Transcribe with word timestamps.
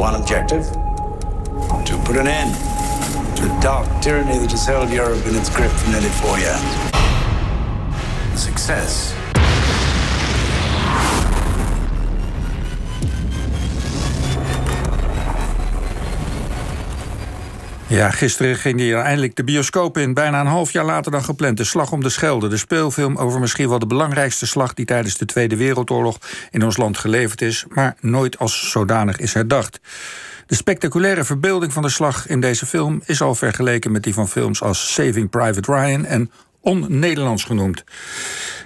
one 0.00 0.14
objective 0.14 0.64
to 1.84 2.00
put 2.06 2.16
an 2.16 2.26
end 2.26 2.54
to 3.36 3.42
the 3.42 3.60
dark 3.60 3.86
tyranny 4.00 4.38
that 4.38 4.50
has 4.50 4.64
held 4.64 4.88
Europe 4.88 5.26
in 5.26 5.34
its 5.36 5.54
grip 5.54 5.70
for 5.70 5.90
nearly 5.90 6.08
four 6.08 6.38
years. 6.38 6.58
Success. 8.34 9.19
Ja, 17.90 18.10
gisteren 18.10 18.56
ging 18.56 18.78
hij 18.78 18.94
eindelijk 18.94 19.36
de 19.36 19.44
bioscoop 19.44 19.98
in. 19.98 20.14
Bijna 20.14 20.40
een 20.40 20.46
half 20.46 20.72
jaar 20.72 20.84
later 20.84 21.12
dan 21.12 21.24
gepland. 21.24 21.56
De 21.56 21.64
Slag 21.64 21.92
om 21.92 22.02
de 22.02 22.08
Schelde. 22.08 22.48
De 22.48 22.56
speelfilm 22.56 23.16
over 23.16 23.40
misschien 23.40 23.68
wel 23.68 23.78
de 23.78 23.86
belangrijkste 23.86 24.46
slag... 24.46 24.74
die 24.74 24.84
tijdens 24.84 25.18
de 25.18 25.24
Tweede 25.24 25.56
Wereldoorlog 25.56 26.18
in 26.50 26.64
ons 26.64 26.76
land 26.76 26.98
geleverd 26.98 27.40
is... 27.42 27.64
maar 27.68 27.96
nooit 28.00 28.38
als 28.38 28.70
zodanig 28.70 29.16
is 29.16 29.34
herdacht. 29.34 29.80
De 30.46 30.54
spectaculaire 30.54 31.24
verbeelding 31.24 31.72
van 31.72 31.82
de 31.82 31.88
slag 31.88 32.28
in 32.28 32.40
deze 32.40 32.66
film... 32.66 33.02
is 33.04 33.20
al 33.20 33.34
vergeleken 33.34 33.92
met 33.92 34.02
die 34.02 34.14
van 34.14 34.28
films 34.28 34.62
als 34.62 34.92
Saving 34.92 35.30
Private 35.30 35.72
Ryan... 35.72 36.04
en 36.04 36.30
on-Nederlands 36.60 37.44
genoemd. 37.44 37.84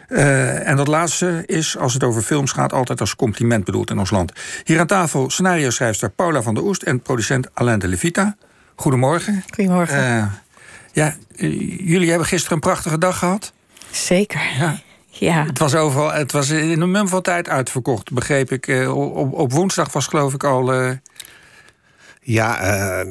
Uh, 0.09 0.69
en 0.69 0.77
dat 0.77 0.89
laatste 0.89 1.43
is, 1.47 1.79
als 1.79 1.95
het 1.95 2.05
over 2.05 2.23
films 2.23 2.53
gaat, 2.53 2.73
altijd 2.73 3.01
als 3.01 3.17
compliment 3.17 3.65
bedoeld 3.65 3.91
in 3.91 3.99
ons 3.99 4.11
land. 4.11 4.33
Hier 4.65 4.81
aan 4.81 4.87
tafel 4.87 5.31
scenario-schrijfster 5.31 6.11
Paula 6.11 6.43
van 6.43 6.55
der 6.55 6.65
Oest 6.65 6.83
en 6.83 7.01
producent 7.01 7.55
Alain 7.55 7.79
de 7.79 7.89
Levita. 7.89 8.37
Goedemorgen. 8.75 9.45
Goedemorgen. 9.55 9.99
Uh, 9.99 10.33
ja, 10.93 11.15
jullie 11.79 12.09
hebben 12.09 12.27
gisteren 12.27 12.55
een 12.55 12.61
prachtige 12.61 12.99
dag 12.99 13.19
gehad. 13.19 13.53
Zeker. 13.91 14.41
Ja. 14.59 14.81
ja. 15.09 15.45
Het 15.45 15.59
was 15.59 15.75
overal, 15.75 16.13
het 16.13 16.33
was 16.33 16.51
in 16.51 16.81
een 16.81 16.91
mum 16.91 17.09
van 17.09 17.23
tijd 17.23 17.49
uitverkocht, 17.49 18.13
begreep 18.13 18.53
ik. 18.53 18.67
Uh, 18.67 18.97
op, 19.17 19.33
op, 19.33 19.53
woensdag 19.53 19.93
was 19.93 20.07
geloof 20.07 20.35
ik 20.35 20.45
al. 20.45 20.75
Uh... 20.75 20.91
Ja, 22.21 23.05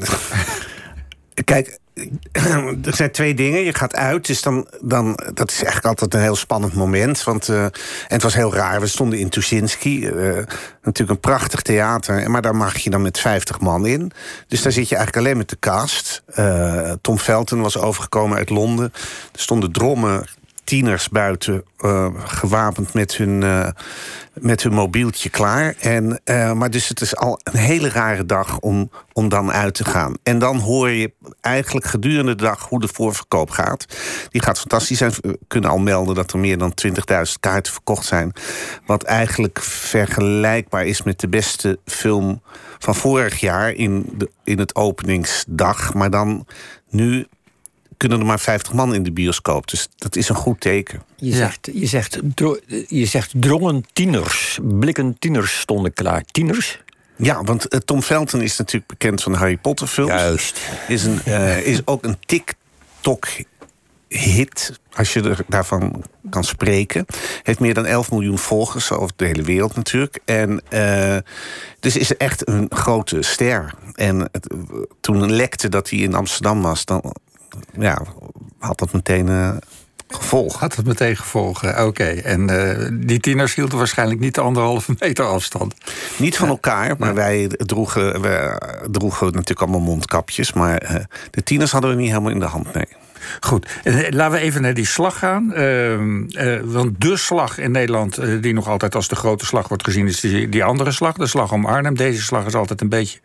kijk, 1.44 1.80
er 2.86 2.96
zijn 2.96 3.12
twee 3.12 3.34
dingen. 3.34 3.64
Je 3.64 3.74
gaat 3.74 3.96
uit, 3.96 4.28
dus 4.28 4.42
dan, 4.42 4.68
dan, 4.82 5.20
dat 5.34 5.52
is 5.52 5.56
eigenlijk 5.56 5.86
altijd 5.86 6.14
een 6.14 6.22
heel 6.22 6.36
spannend 6.36 6.74
moment. 6.74 7.24
Want, 7.24 7.50
uh, 7.50 7.64
en 7.64 7.72
het 8.08 8.24
was 8.24 8.34
heel 8.34 8.54
raar. 8.54 8.80
We 8.80 8.88
stonden 8.88 9.20
in 9.20 9.30
Tuschinski, 9.30 10.08
uh, 10.08 10.14
natuurlijk 10.82 11.10
een 11.10 11.20
prachtig 11.20 11.62
theater. 11.62 12.32
Maar 12.32 12.42
daar 12.42 12.56
mag 12.56 12.78
je 12.78 12.90
dan 12.90 13.02
met 13.02 13.20
50 13.20 13.60
man 13.60 13.86
in. 13.86 14.12
Dus 14.48 14.62
daar 14.62 14.72
zit 14.72 14.90
je 14.90 14.96
eigenlijk 14.96 15.26
alleen 15.26 15.38
met 15.38 15.50
de 15.50 15.60
cast. 15.60 16.24
Uh, 16.36 16.92
Tom 17.02 17.18
Felton 17.18 17.62
was 17.62 17.78
overgekomen 17.78 18.38
uit 18.38 18.50
Londen. 18.50 18.94
Er 19.32 19.40
stonden 19.40 19.72
drommen 19.72 20.26
tieners 20.64 21.10
buiten 21.10 21.64
uh, 21.80 22.08
gewapend 22.18 22.94
met 22.94 23.16
hun, 23.16 23.42
uh, 23.42 23.68
met 24.34 24.64
hun 24.64 24.74
mobieltje 24.74 25.30
klaar. 25.30 25.76
En, 25.80 26.22
uh, 26.26 26.54
maar 26.54 26.70
dus 26.70 26.88
het 26.88 27.02
is 27.02 27.16
al 27.16 27.40
een 27.44 27.60
hele 27.60 27.90
rare 27.90 28.26
dag 28.26 28.60
om, 28.60 28.90
om 29.14 29.30
dan 29.30 29.52
uit 29.52 29.74
te 29.74 29.86
gaan. 29.86 30.14
En 30.24 30.40
dan 30.40 30.58
hoor 30.58 30.90
je 30.90 31.12
eigenlijk 31.42 31.86
gedurende 31.86 32.36
de 32.36 32.44
dag 32.44 32.68
hoe 32.70 32.80
de 32.80 32.88
voorverkoop 32.88 33.50
gaat. 33.50 33.86
Die 34.30 34.42
gaat 34.42 34.60
fantastisch 34.60 34.98
zijn. 34.98 35.12
We 35.22 35.40
kunnen 35.48 35.70
al 35.70 35.80
melden 35.80 36.16
dat 36.16 36.32
er 36.32 36.40
meer 36.40 36.58
dan 36.58 36.74
20.000 36.88 36.94
kaarten 37.40 37.74
verkocht 37.74 38.06
zijn. 38.06 38.34
Wat 38.86 39.04
eigenlijk 39.04 39.60
vergelijkbaar 39.62 40.86
is 40.86 41.04
met 41.04 41.20
de 41.20 41.28
beste 41.28 41.80
film 41.86 42.42
van 42.80 42.96
vorig 42.96 43.40
jaar 43.40 43.72
in, 43.72 44.06
de, 44.18 44.30
in 44.44 44.60
het 44.60 44.76
openingsdag. 44.76 45.94
Maar 45.94 46.10
dan 46.10 46.46
nu 46.90 47.28
kunnen 48.08 48.22
er 48.22 48.32
maar 48.32 48.40
50 48.40 48.74
man 48.74 48.94
in 48.94 49.04
de 49.04 49.12
bioscoop. 49.12 49.68
Dus 49.68 49.88
dat 49.96 50.16
is 50.16 50.30
een 50.30 50.36
goed 50.36 50.60
teken. 50.60 51.02
Je 51.16 51.34
zegt, 51.34 51.70
je 51.74 51.86
zegt, 51.86 52.20
je 52.88 53.06
zegt 53.06 53.32
drongen 53.36 53.86
tieners, 53.94 54.60
blikken 54.62 55.16
tieners 55.20 55.60
stonden 55.60 55.94
klaar. 55.94 56.24
Tieners? 56.32 56.82
Ja, 57.16 57.44
want 57.44 57.74
uh, 57.74 57.80
Tom 57.80 58.02
Felton 58.02 58.42
is 58.42 58.58
natuurlijk 58.58 58.88
bekend 58.88 59.24
van 59.24 59.32
de 59.32 59.38
Harry 59.38 59.58
Potter 59.58 59.88
films. 59.88 60.12
Juist. 60.12 60.60
Is, 60.88 61.04
een, 61.04 61.20
uh, 61.28 61.68
is 61.68 61.82
ook 61.86 62.04
een 62.04 62.18
TikTok 62.26 63.28
hit, 64.08 64.80
als 64.94 65.14
je 65.14 65.22
er 65.22 65.40
daarvan 65.48 66.04
kan 66.30 66.44
spreken. 66.44 67.06
Heeft 67.44 67.60
meer 67.60 67.74
dan 67.74 67.86
11 67.86 68.12
miljoen 68.12 68.38
volgers 68.38 68.92
over 68.92 69.14
de 69.16 69.26
hele 69.26 69.44
wereld 69.44 69.76
natuurlijk. 69.76 70.20
En 70.26 70.62
uh, 70.70 71.18
dus 71.80 71.98
is 71.98 72.18
echt 72.18 72.48
een 72.48 72.68
grote 72.70 73.22
ster. 73.22 73.74
En 73.94 74.20
het, 74.20 74.56
toen 75.02 75.32
lekte 75.32 75.70
dat 75.70 75.90
hij 75.90 76.00
in 76.00 76.14
Amsterdam 76.14 76.62
was, 76.62 76.86
dan 76.86 77.16
ja, 77.80 78.02
had 78.60 78.80
dat 78.80 78.94
meteen 78.94 79.28
uh, 79.28 79.56
gevolg. 80.08 80.60
Had 80.60 80.76
het 80.76 80.86
meteen 80.86 81.16
gevolgen, 81.16 81.86
oké. 81.86 82.04
En 82.04 82.52
uh, 82.52 82.88
die 83.08 83.20
tieners 83.20 83.56
hielden 83.56 83.78
waarschijnlijk 83.78 84.20
niet 84.20 84.36
de 84.36 84.42
anderhalve 84.42 84.96
meter 85.00 85.26
afstand. 85.26 85.76
Niet 86.18 86.38
van 86.38 86.48
elkaar, 86.48 86.96
maar 86.98 87.14
wij 87.14 87.48
droegen, 87.48 88.22
we 88.22 88.60
droegen 88.92 89.26
natuurlijk 89.26 89.62
allemaal 89.62 89.80
mondkapjes. 89.80 90.54
Maar 90.54 91.08
de 91.32 91.44
tieners 91.44 91.72
hadden 91.72 91.90
we 91.90 91.96
niet 91.96 92.10
helemaal 92.10 92.32
in 92.32 92.40
de 92.40 92.46
hand, 92.46 92.74
nee. 92.74 92.88
Goed, 93.40 93.80
laten 94.10 94.32
we 94.32 94.38
even 94.38 94.62
naar 94.62 94.74
die 94.74 94.86
slag 94.86 95.20
gaan. 95.20 95.52
Uh, 95.56 96.00
uh, 96.00 96.60
want 96.64 97.02
de 97.02 97.18
slag 97.18 97.58
in 97.58 97.72
Nederland, 97.72 98.20
uh, 98.20 98.42
die 98.42 98.54
nog 98.54 98.68
altijd 98.68 98.96
als 98.96 99.08
de 99.08 99.16
grote 99.16 99.46
slag 99.46 99.68
wordt 99.68 99.84
gezien, 99.84 100.08
is 100.08 100.20
die, 100.20 100.50
die, 100.50 100.64
andere 100.64 100.92
slag, 100.92 101.16
de 101.16 101.28
slag 101.28 101.52
om 101.52 101.66
Arnhem. 101.66 101.96
Deze 101.96 102.22
slag 102.22 102.46
is 102.46 102.56
altijd 102.56 102.82
een 102.82 102.90
beetje 102.90 103.20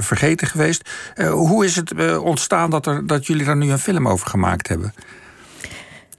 vergeten 0.00 0.46
geweest. 0.46 0.90
hoe 1.30 1.64
is 1.64 1.76
het 1.76 2.18
ontstaan 2.18 2.70
dat, 2.70 2.86
er, 2.86 3.06
dat 3.06 3.26
jullie 3.26 3.44
daar 3.44 3.56
nu 3.56 3.70
een 3.70 3.78
film 3.78 4.08
over 4.08 4.26
gemaakt 4.26 4.68
hebben? 4.68 4.94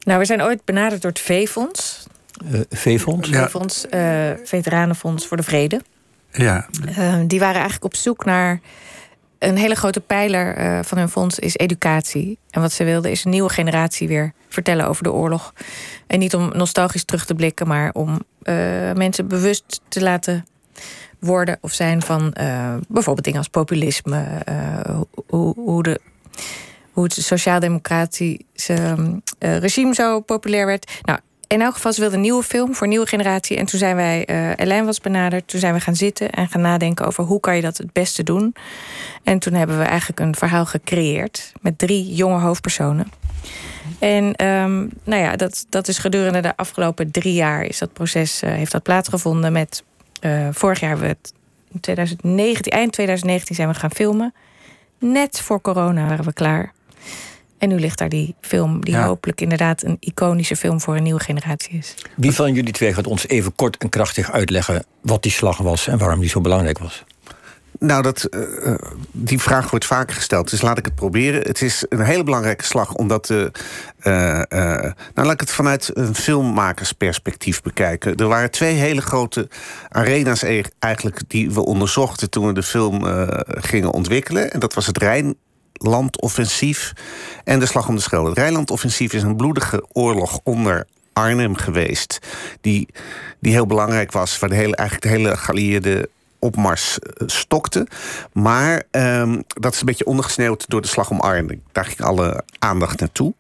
Nou, 0.04 0.20
we 0.20 0.26
zijn 0.26 0.44
ooit 0.44 0.66
benaderd 0.66 1.02
door 1.02 1.12
het 1.12 1.20
V-fonds. 1.20 2.08
V-fonds? 2.70 3.30
V-fonds, 3.30 3.86
Veteranenfonds 4.44 5.28
voor 5.28 5.38
de 5.38 5.44
Vrede. 5.44 5.82
Ja. 6.32 6.68
Ehm, 6.86 7.28
die 7.28 7.40
waren 7.40 7.56
eigenlijk 7.56 7.84
op 7.84 7.96
zoek 7.96 8.26
naar 8.26 8.60
een 9.40 9.58
hele 9.58 9.76
grote 9.76 10.00
pijler 10.00 10.58
uh, 10.58 10.80
van 10.84 10.98
hun 10.98 11.10
fonds 11.10 11.40
is 11.40 11.58
educatie. 11.58 12.38
En 12.50 12.62
wat 12.62 12.72
ze 12.72 12.84
wilden 12.84 13.12
is 13.12 13.24
een 13.24 13.32
nieuwe 13.32 13.50
generatie 13.50 14.08
weer 14.08 14.34
vertellen 14.48 14.88
over 14.88 15.04
de 15.04 15.12
oorlog. 15.12 15.54
En 16.08 16.20
niet 16.20 16.36
om 16.36 16.52
nostalgisch 16.54 17.04
terug 17.04 17.26
te 17.26 17.36
blikken, 17.36 17.68
maar 17.68 17.92
om 17.94 18.10
uh, 18.10 18.56
mensen 18.94 19.28
bewust 19.28 19.82
te 19.88 20.02
laten 20.02 20.46
worden 21.20 21.58
of 21.62 21.72
zijn 21.72 22.02
van 22.02 22.34
uh, 22.42 22.76
bijvoorbeeld 22.88 23.26
dingen 23.26 23.40
als 23.40 23.48
populisme, 23.48 24.26
hoe, 25.28 25.54
hoe, 25.56 25.84
de, 25.84 26.00
hoe 26.92 27.04
het 27.04 27.14
sociaal-democratische 27.14 28.98
regime 29.40 29.94
zo 29.94 30.20
populair 30.20 30.66
werd. 30.66 31.00
Nou, 31.02 31.20
in 31.50 31.62
elk 31.62 31.74
geval, 31.74 31.94
ze 31.94 32.00
wilden 32.00 32.18
een 32.18 32.26
nieuwe 32.26 32.44
film 32.44 32.74
voor 32.74 32.84
een 32.84 32.90
nieuwe 32.90 33.08
generatie. 33.08 33.58
En 33.58 33.66
toen 33.66 33.80
zijn 33.80 33.96
wij, 33.96 34.28
uh, 34.30 34.50
Elaine 34.56 34.86
was 34.86 35.00
benaderd. 35.00 35.48
Toen 35.48 35.60
zijn 35.60 35.74
we 35.74 35.80
gaan 35.80 35.96
zitten 35.96 36.30
en 36.30 36.48
gaan 36.48 36.62
nadenken 36.62 37.06
over 37.06 37.24
hoe 37.24 37.40
kan 37.40 37.56
je 37.56 37.62
dat 37.62 37.78
het 37.78 37.94
beste 37.94 38.24
doen. 38.24 38.56
En 39.24 39.40
toen 39.40 39.54
hebben 39.54 39.78
we 39.78 39.84
eigenlijk 39.84 40.20
een 40.20 40.36
verhaal 40.36 40.66
gecreëerd 40.66 41.52
met 41.62 41.78
drie 41.78 42.14
jonge 42.14 42.40
hoofdpersonen. 42.40 43.12
En 44.00 44.46
um, 44.46 44.90
nou 45.04 45.22
ja, 45.22 45.36
dat, 45.36 45.66
dat 45.70 45.88
is 45.88 45.98
gedurende 45.98 46.42
de 46.42 46.58
afgelopen 46.58 47.12
drie 47.12 47.34
jaar 47.34 47.64
is 47.64 47.78
dat 47.78 47.94
proces 47.94 48.44
uh, 48.44 48.50
heeft 48.50 48.72
dat 48.72 48.84
plaatsgevonden. 48.84 49.52
Met 49.52 49.84
uh, 50.22 50.48
vorig 50.52 50.80
jaar 50.80 51.00
we 51.00 51.06
het 51.06 51.34
in 51.72 51.80
2019, 51.80 52.72
eind 52.72 52.92
2019 52.92 53.56
zijn 53.56 53.68
we 53.68 53.74
gaan 53.74 53.92
filmen. 53.92 54.34
Net 55.00 55.42
voor 55.42 55.62
corona 55.62 56.08
waren 56.08 56.26
we 56.26 56.34
klaar. 56.34 56.74
En 57.60 57.70
nu 57.70 57.80
ligt 57.80 57.98
daar 57.98 58.10
die 58.10 58.36
film, 58.42 58.86
die 58.86 58.98
hopelijk 58.98 59.42
inderdaad 59.42 59.84
een 59.84 59.98
iconische 60.00 60.56
film 60.56 60.82
voor 60.82 60.96
een 60.96 61.04
nieuwe 61.04 61.20
generatie 61.20 61.78
is. 61.78 61.96
Wie 62.16 62.32
van 62.32 62.54
jullie 62.54 62.74
twee 62.74 62.94
gaat 62.94 63.08
ons 63.08 63.28
even 63.28 63.56
kort 63.56 63.78
en 63.78 63.90
krachtig 63.90 64.32
uitleggen 64.32 64.86
wat 65.02 65.24
die 65.24 65.32
slag 65.32 65.58
was 65.58 65.88
en 65.88 65.98
waarom 65.98 66.20
die 66.20 66.30
zo 66.30 66.42
belangrijk 66.42 66.80
was? 66.80 67.04
Nou, 67.80 68.02
dat, 68.02 68.28
uh, 68.32 68.74
die 69.12 69.40
vraag 69.40 69.70
wordt 69.70 69.86
vaker 69.86 70.16
gesteld, 70.16 70.50
dus 70.50 70.62
laat 70.62 70.78
ik 70.78 70.86
het 70.86 70.96
proberen. 70.96 71.42
Het 71.42 71.62
is 71.62 71.86
een 71.90 72.02
hele 72.02 72.24
belangrijke 72.24 72.64
slag, 72.64 72.94
omdat... 72.94 73.30
Uh, 73.30 73.46
nou, 74.50 74.94
laat 75.14 75.32
ik 75.32 75.40
het 75.40 75.52
vanuit 75.52 75.92
een 75.94 76.16
filmmakersperspectief 76.16 77.62
bekijken. 77.62 78.16
Er 78.16 78.28
waren 78.28 78.52
twee 78.52 78.74
hele 78.74 79.02
grote 79.02 79.48
arena's 79.90 80.42
e-, 80.42 80.64
eigenlijk 80.80 81.22
die 81.28 81.52
we 81.52 81.66
onderzochten... 81.66 82.30
toen 82.30 82.48
we 82.48 82.54
de 82.54 82.64
film 82.64 83.04
gingen 83.48 83.94
ontwikkelen. 83.94 84.52
En 84.52 84.60
dat 84.60 84.74
was 84.74 84.86
het 84.86 84.98
Rijn 84.98 85.36
Rijnlandoffensief 85.80 86.94
en 87.44 87.60
de 87.60 87.66
Slag 87.66 87.88
om 87.88 87.96
de 87.96 88.02
Schelde. 88.02 88.30
Het 88.30 88.38
Rijnlandoffensief 88.38 89.14
is 89.14 89.24
een 89.24 89.36
bloedige 89.36 89.86
oorlog 89.92 90.40
onder 90.44 90.88
Arnhem 91.14 91.56
geweest. 91.56 92.20
Die, 92.62 92.88
die 93.40 93.52
heel 93.52 93.66
belangrijk 93.66 94.12
was, 94.12 94.40
waar 94.40 94.50
de 94.50 94.56
hele, 94.56 94.76
eigenlijk 94.76 95.12
de 95.12 95.20
hele 95.20 95.38
geallieerde 95.38 96.10
opmars 96.40 97.00
eh, 97.00 97.28
stokte. 97.28 97.88
Maar 98.34 98.84
um, 98.92 99.44
dat 99.48 99.74
is 99.74 99.80
een 99.80 99.86
beetje 99.86 100.06
ondergesneeuwd 100.06 100.66
door 100.68 100.82
de 100.82 100.88
Slag 100.88 101.10
om 101.10 101.20
Arnhem. 101.20 101.62
Daar 101.72 101.86
ging 101.86 102.02
alle 102.02 102.44
aandacht 102.60 103.00
naartoe. 103.00 103.34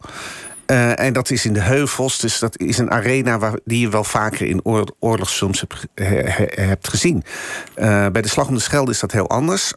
Uh, 0.71 0.99
en 0.99 1.13
dat 1.13 1.29
is 1.29 1.45
in 1.45 1.53
de 1.53 1.59
heuvels, 1.59 2.19
dus 2.19 2.39
dat 2.39 2.59
is 2.59 2.77
een 2.77 2.91
arena 2.91 3.39
waar, 3.39 3.59
die 3.65 3.79
je 3.79 3.89
wel 3.89 4.03
vaker 4.03 4.47
in 4.47 4.59
oor, 4.63 4.95
oorlogsfilms 4.99 5.59
hebt, 5.59 5.87
he, 5.93 6.63
hebt 6.63 6.87
gezien. 6.87 7.23
Uh, 7.75 8.07
bij 8.07 8.21
de 8.21 8.27
Slag 8.27 8.47
om 8.47 8.53
de 8.53 8.59
Schelde 8.59 8.91
is 8.91 8.99
dat 8.99 9.11
heel 9.11 9.29
anders. 9.29 9.73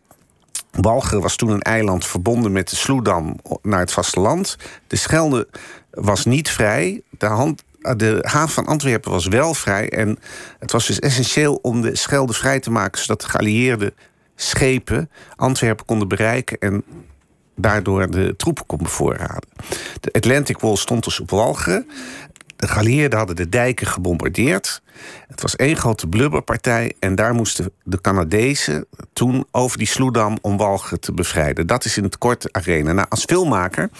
Walcheren 0.80 1.20
was 1.20 1.36
toen 1.36 1.50
een 1.50 1.62
eiland 1.62 2.06
verbonden 2.06 2.52
met 2.52 2.70
de 2.70 2.76
Sloedam 2.76 3.36
naar 3.62 3.80
het 3.80 3.92
vasteland. 3.92 4.56
De 4.86 4.96
Schelde 4.96 5.48
was 5.90 6.24
niet 6.24 6.50
vrij. 6.50 7.02
De, 7.10 7.26
hand, 7.26 7.64
de 7.96 8.18
haven 8.20 8.54
van 8.54 8.66
Antwerpen 8.66 9.10
was 9.10 9.26
wel 9.26 9.54
vrij. 9.54 9.90
En 9.90 10.18
het 10.58 10.72
was 10.72 10.86
dus 10.86 10.98
essentieel 10.98 11.58
om 11.62 11.80
de 11.80 11.96
Schelde 11.96 12.32
vrij 12.32 12.60
te 12.60 12.70
maken... 12.70 13.00
zodat 13.00 13.20
de 13.20 13.28
geallieerden 13.28 13.94
schepen 14.36 15.10
Antwerpen 15.36 15.84
konden 15.84 16.08
bereiken 16.08 16.58
en 16.58 16.84
daardoor 17.56 18.10
de 18.10 18.34
troepen 18.36 18.66
kon 18.66 18.78
bevoorraden. 18.78 19.48
De 20.00 20.12
Atlantic 20.12 20.58
Wall 20.58 20.76
stond 20.76 21.04
dus 21.04 21.20
op 21.20 21.30
Walcheren. 21.30 21.90
De 22.62 22.68
geallieerden 22.68 23.18
hadden 23.18 23.36
de 23.36 23.48
dijken 23.48 23.86
gebombardeerd. 23.86 24.82
Het 25.28 25.42
was 25.42 25.56
één 25.56 25.76
grote 25.76 26.06
blubberpartij 26.06 26.92
en 26.98 27.14
daar 27.14 27.34
moesten 27.34 27.72
de 27.82 28.00
Canadezen 28.00 28.86
toen 29.12 29.46
over 29.50 29.78
die 29.78 29.86
sloedam 29.86 30.38
om 30.40 30.56
Walcheren 30.56 31.00
te 31.00 31.12
bevrijden. 31.12 31.66
Dat 31.66 31.84
is 31.84 31.96
in 31.96 32.02
het 32.02 32.18
kort 32.18 32.52
arena. 32.52 32.92
Nou, 32.92 33.06
als 33.08 33.24
filmmaker 33.24 33.90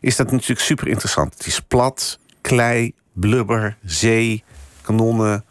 is 0.00 0.16
dat 0.16 0.30
natuurlijk 0.30 0.60
super 0.60 0.88
interessant. 0.88 1.34
Het 1.36 1.46
is 1.46 1.60
plat, 1.60 2.18
klei, 2.40 2.92
blubber, 3.12 3.76
zee, 3.84 4.44
kanonnen, 4.82 5.44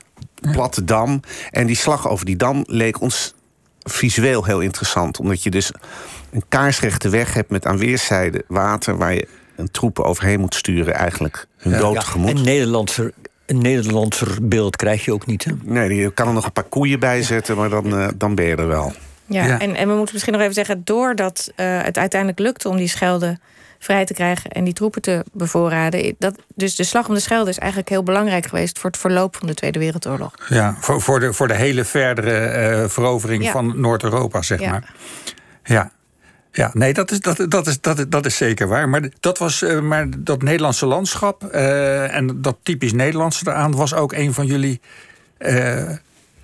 platte 0.51 0.83
dam. 0.83 1.19
En 1.49 1.67
die 1.67 1.75
slag 1.75 2.09
over 2.09 2.25
die 2.25 2.37
dam 2.37 2.63
leek 2.65 3.01
ons 3.01 3.33
visueel 3.83 4.45
heel 4.45 4.61
interessant. 4.61 5.19
Omdat 5.19 5.43
je 5.43 5.49
dus 5.49 5.71
een 6.31 6.43
kaarsrechte 6.49 7.09
weg 7.09 7.33
hebt 7.33 7.49
met 7.49 7.65
aan 7.65 7.77
weerszijden 7.77 8.43
water... 8.47 8.97
waar 8.97 9.13
je 9.13 9.27
een 9.57 9.71
troepen 9.71 10.03
overheen 10.03 10.39
moet 10.39 10.55
sturen, 10.55 10.93
eigenlijk 10.93 11.47
hun 11.57 11.79
dood 11.79 11.99
tegemoet. 11.99 12.29
Een 12.29 12.41
Nederlandser, 12.41 13.11
een 13.45 13.61
Nederlandser 13.61 14.37
beeld 14.41 14.75
krijg 14.75 15.05
je 15.05 15.13
ook 15.13 15.25
niet, 15.25 15.43
hè? 15.43 15.51
Nee, 15.63 15.95
je 15.95 16.11
kan 16.11 16.27
er 16.27 16.33
nog 16.33 16.45
een 16.45 16.51
paar 16.51 16.63
koeien 16.63 16.99
bij 16.99 17.23
zetten, 17.23 17.57
maar 17.57 17.69
dan, 17.69 17.99
uh, 17.99 18.07
dan 18.15 18.35
ben 18.35 18.45
je 18.45 18.55
er 18.55 18.67
wel. 18.67 18.93
Ja, 19.25 19.45
ja, 19.45 19.59
En, 19.59 19.75
en 19.75 19.87
we 19.87 19.95
moeten 19.95 20.13
misschien 20.13 20.33
nog 20.33 20.41
even 20.41 20.53
zeggen... 20.53 20.81
doordat 20.83 21.51
uh, 21.55 21.81
het 21.81 21.97
uiteindelijk 21.97 22.39
lukte 22.39 22.69
om 22.69 22.77
die 22.77 22.87
Schelde 22.87 23.37
vrij 23.79 24.05
te 24.05 24.13
krijgen 24.13 24.51
en 24.51 24.63
die 24.63 24.73
troepen 24.73 25.01
te 25.01 25.25
bevoorraden. 25.33 26.15
Dat, 26.19 26.35
dus 26.55 26.75
de 26.75 26.83
slag 26.83 27.07
om 27.07 27.13
de 27.13 27.19
Schelde 27.19 27.49
is 27.49 27.57
eigenlijk 27.57 27.89
heel 27.89 28.03
belangrijk 28.03 28.45
geweest 28.45 28.79
voor 28.79 28.89
het 28.89 28.99
verloop 28.99 29.35
van 29.35 29.47
de 29.47 29.53
Tweede 29.53 29.79
Wereldoorlog. 29.79 30.33
Ja, 30.49 30.77
voor, 30.79 31.01
voor, 31.01 31.19
de, 31.19 31.33
voor 31.33 31.47
de 31.47 31.55
hele 31.55 31.85
verdere 31.85 32.69
uh, 32.81 32.89
verovering 32.89 33.49
van 33.49 33.79
Noord-Europa, 33.81 34.41
zeg 34.41 34.59
ja. 34.59 34.71
maar. 34.71 34.93
Ja. 35.63 35.91
Ja, 36.51 36.71
nee, 36.73 36.93
dat 36.93 37.11
is, 37.11 37.19
dat, 37.19 37.45
dat, 37.49 37.67
is, 37.67 37.81
dat, 37.81 38.11
dat 38.11 38.25
is 38.25 38.37
zeker 38.37 38.67
waar. 38.67 38.89
Maar 38.89 39.09
dat, 39.19 39.37
was, 39.37 39.61
uh, 39.61 39.79
maar 39.79 40.07
dat 40.17 40.41
Nederlandse 40.41 40.85
landschap 40.85 41.49
uh, 41.53 42.15
en 42.15 42.41
dat 42.41 42.57
typisch 42.63 42.93
Nederlandse 42.93 43.47
eraan 43.47 43.75
was 43.75 43.93
ook 43.93 44.13
een 44.13 44.33
van 44.33 44.45
jullie 44.45 44.81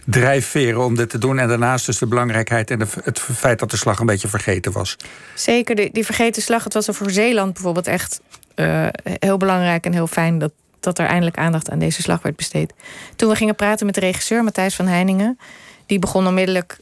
drijfveren 0.06 0.86
om 0.86 0.96
dit 0.96 1.10
te 1.10 1.18
doen. 1.18 1.40
En 1.40 1.48
daarnaast 1.48 1.86
dus 1.86 1.98
de 1.98 2.08
belangrijkheid 2.08 2.72
en 2.72 2.80
het 3.04 3.20
feit 3.20 3.60
dat 3.60 3.72
de 3.72 3.78
slag 3.78 4.00
een 4.00 4.06
beetje 4.06 4.28
vergeten 4.28 4.72
was. 4.72 4.96
Zeker, 5.36 5.76
die, 5.76 5.90
die 5.92 6.06
vergeten 6.06 6.42
slag. 6.42 6.64
Het 6.64 6.74
was 6.74 6.88
voor 6.92 7.12
Zeeland 7.12 7.54
bijvoorbeeld 7.54 7.88
echt 7.88 8.22
uh, 8.56 8.88
heel 9.04 9.38
belangrijk 9.38 9.86
en 9.86 9.94
heel 9.94 10.08
fijn 10.08 10.40
dat, 10.40 10.52
dat 10.80 11.00
er 11.00 11.06
eindelijk 11.06 11.38
aandacht 11.38 11.70
aan 11.70 11.80
deze 11.80 12.02
slag 12.02 12.22
werd 12.22 12.36
besteed. 12.36 12.74
Toen 13.16 13.30
we 13.30 13.36
gingen 13.36 13.56
praten 13.56 13.86
met 13.86 13.96
de 13.96 14.02
regisseur 14.02 14.44
Matthijs 14.44 14.76
van 14.76 14.88
Heiningen, 14.88 15.40
die 15.86 16.00
begon 16.00 16.28
onmiddellijk. 16.28 16.78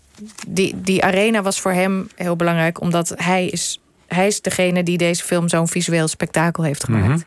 Die, 0.47 0.81
die 0.81 1.03
arena 1.03 1.41
was 1.41 1.59
voor 1.59 1.71
hem 1.71 2.09
heel 2.15 2.35
belangrijk, 2.35 2.81
omdat 2.81 3.13
hij 3.15 3.47
is, 3.47 3.79
hij 4.07 4.27
is 4.27 4.41
degene 4.41 4.83
die 4.83 4.97
deze 4.97 5.23
film 5.23 5.49
zo'n 5.49 5.67
visueel 5.67 6.07
spektakel 6.07 6.63
heeft 6.63 6.83
gemaakt. 6.83 7.05
Mm 7.05 7.11
-hmm. 7.11 7.23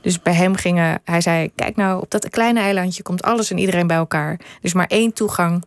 Dus 0.00 0.22
bij 0.22 0.34
hem 0.34 0.54
gingen, 0.54 1.00
hij 1.04 1.20
zei: 1.20 1.50
Kijk 1.54 1.76
nou, 1.76 2.00
op 2.00 2.10
dat 2.10 2.28
kleine 2.28 2.60
eilandje 2.60 3.02
komt 3.02 3.22
alles 3.22 3.50
en 3.50 3.58
iedereen 3.58 3.86
bij 3.86 3.96
elkaar. 3.96 4.40
Dus 4.60 4.72
maar 4.72 4.86
één 4.86 5.12
toegang. 5.12 5.64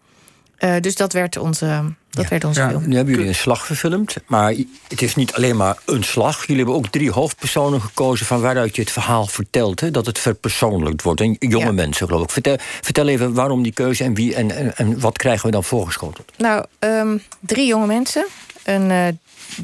Uh, 0.59 0.75
dus 0.81 0.95
dat 0.95 1.13
werd 1.13 1.37
onze, 1.37 1.83
dat 2.09 2.23
ja. 2.23 2.29
werd 2.29 2.43
onze 2.43 2.61
ja, 2.61 2.69
film. 2.69 2.87
Nu 2.87 2.95
hebben 2.95 3.13
jullie 3.13 3.29
een 3.29 3.35
slag 3.35 3.65
verfilmd. 3.65 4.15
Maar 4.27 4.53
het 4.87 5.01
is 5.01 5.15
niet 5.15 5.33
alleen 5.33 5.55
maar 5.55 5.77
een 5.85 6.03
slag. 6.03 6.39
Jullie 6.39 6.55
hebben 6.55 6.75
ook 6.75 6.87
drie 6.87 7.11
hoofdpersonen 7.11 7.81
gekozen 7.81 8.25
van 8.25 8.41
waaruit 8.41 8.75
je 8.75 8.81
het 8.81 8.91
verhaal 8.91 9.27
vertelt. 9.27 9.79
Hè? 9.79 9.91
Dat 9.91 10.05
het 10.05 10.19
verpersoonlijkt 10.19 11.01
wordt. 11.01 11.21
En 11.21 11.35
jonge 11.39 11.65
ja. 11.65 11.71
mensen, 11.71 12.07
geloof 12.07 12.23
ik. 12.23 12.29
Vertel, 12.29 12.57
vertel 12.81 13.07
even 13.07 13.33
waarom 13.33 13.63
die 13.63 13.71
keuze 13.71 14.03
en 14.03 14.13
wie 14.13 14.35
en, 14.35 14.51
en, 14.51 14.77
en 14.77 14.99
wat 14.99 15.17
krijgen 15.17 15.45
we 15.45 15.51
dan 15.51 15.63
voorgeschoteld? 15.63 16.31
Nou, 16.37 16.65
um, 16.79 17.21
drie 17.39 17.67
jonge 17.67 17.87
mensen. 17.87 18.27
Een 18.63 18.89
uh, 18.89 19.07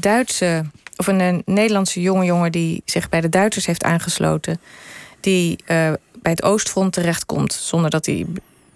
Duitse 0.00 0.64
of 0.96 1.06
een, 1.06 1.20
een, 1.20 1.42
Nederlandse 1.44 2.00
jonge 2.00 2.24
jongen 2.24 2.52
die 2.52 2.82
zich 2.84 3.08
bij 3.08 3.20
de 3.20 3.28
Duitsers 3.28 3.66
heeft 3.66 3.84
aangesloten. 3.84 4.60
Die 5.20 5.50
uh, 5.50 5.66
bij 6.22 6.32
het 6.32 6.42
Oostfront 6.42 6.92
terechtkomt. 6.92 7.52
Zonder 7.52 7.90
dat 7.90 8.06
hij 8.06 8.26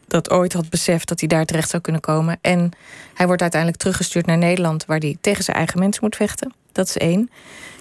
dat 0.09 0.31
ooit 0.31 0.53
had 0.53 0.69
beseft 0.69 1.09
dat 1.09 1.21
hij 1.21 1.29
daar 1.29 1.45
terecht 1.45 1.71
zou 1.71 1.83
kunnen 1.83 2.01
komen. 2.01 2.39
En 2.41 2.71
hij 3.15 3.27
wordt 3.27 3.43
uiteindelijk 3.43 3.81
teruggestuurd 3.81 4.27
naar 4.27 4.39
Nederland, 4.39 4.85
waar 4.85 4.99
hij 4.99 5.17
tegen 5.21 5.45
zijn 5.45 5.57
eigen 5.57 5.79
mensen 5.79 6.05
moet 6.05 6.17
vechten. 6.17 6.53
Dat 6.73 6.89
is 6.89 6.97
één. 6.97 7.31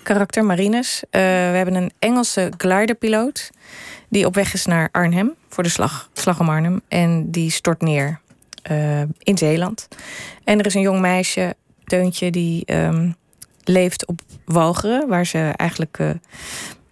Karakter 0.04 0.46
Marines. 0.46 1.04
Uh, 1.04 1.22
we 1.22 1.28
hebben 1.28 1.76
een 1.76 1.92
Engelse 2.00 2.52
gliderpiloot. 2.58 3.50
Die 4.10 4.26
op 4.26 4.36
weg 4.36 4.54
is 4.54 4.66
naar 4.66 4.90
Arnhem 4.92 5.34
voor 5.50 5.64
de 5.64 5.70
slag, 5.70 6.10
slag 6.14 6.40
om 6.40 6.50
Arnhem. 6.50 6.82
En 6.88 7.32
die 7.32 7.52
stort 7.52 7.82
neer 7.82 8.20
uh, 8.72 9.02
in 9.20 9.38
Zeeland. 9.38 9.88
En 10.44 10.60
er 10.60 10.66
is 10.66 10.74
een 10.74 10.82
jong 10.82 11.00
meisje, 11.00 11.56
Teuntje, 11.86 12.32
die. 12.32 12.74
Um, 12.74 13.16
leeft 13.68 14.06
op 14.06 14.22
Walcheren, 14.46 15.08
waar 15.08 15.26
ze 15.26 15.54
eigenlijk 15.56 15.98
uh, 16.00 16.10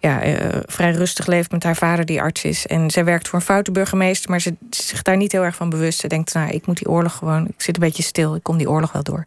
ja, 0.06 0.26
uh, 0.26 0.60
vrij 0.66 0.92
rustig 0.92 1.26
leeft 1.26 1.50
met 1.50 1.62
haar 1.62 1.76
vader, 1.76 2.04
die 2.04 2.20
arts 2.20 2.44
is. 2.44 2.66
En 2.66 2.90
zij 2.90 3.04
werkt 3.04 3.28
voor 3.28 3.38
een 3.38 3.44
foute 3.44 3.70
burgemeester, 3.70 4.30
maar 4.30 4.40
ze 4.40 4.56
is 4.70 4.86
zich 4.86 5.02
daar 5.02 5.16
niet 5.16 5.32
heel 5.32 5.44
erg 5.44 5.54
van 5.56 5.70
bewust. 5.70 6.00
Ze 6.00 6.08
denkt, 6.08 6.34
nou, 6.34 6.50
ik 6.50 6.66
moet 6.66 6.76
die 6.76 6.88
oorlog 6.88 7.16
gewoon, 7.16 7.46
ik 7.46 7.62
zit 7.62 7.74
een 7.74 7.82
beetje 7.82 8.02
stil, 8.02 8.34
ik 8.34 8.42
kom 8.42 8.56
die 8.56 8.70
oorlog 8.70 8.92
wel 8.92 9.02
door. 9.02 9.26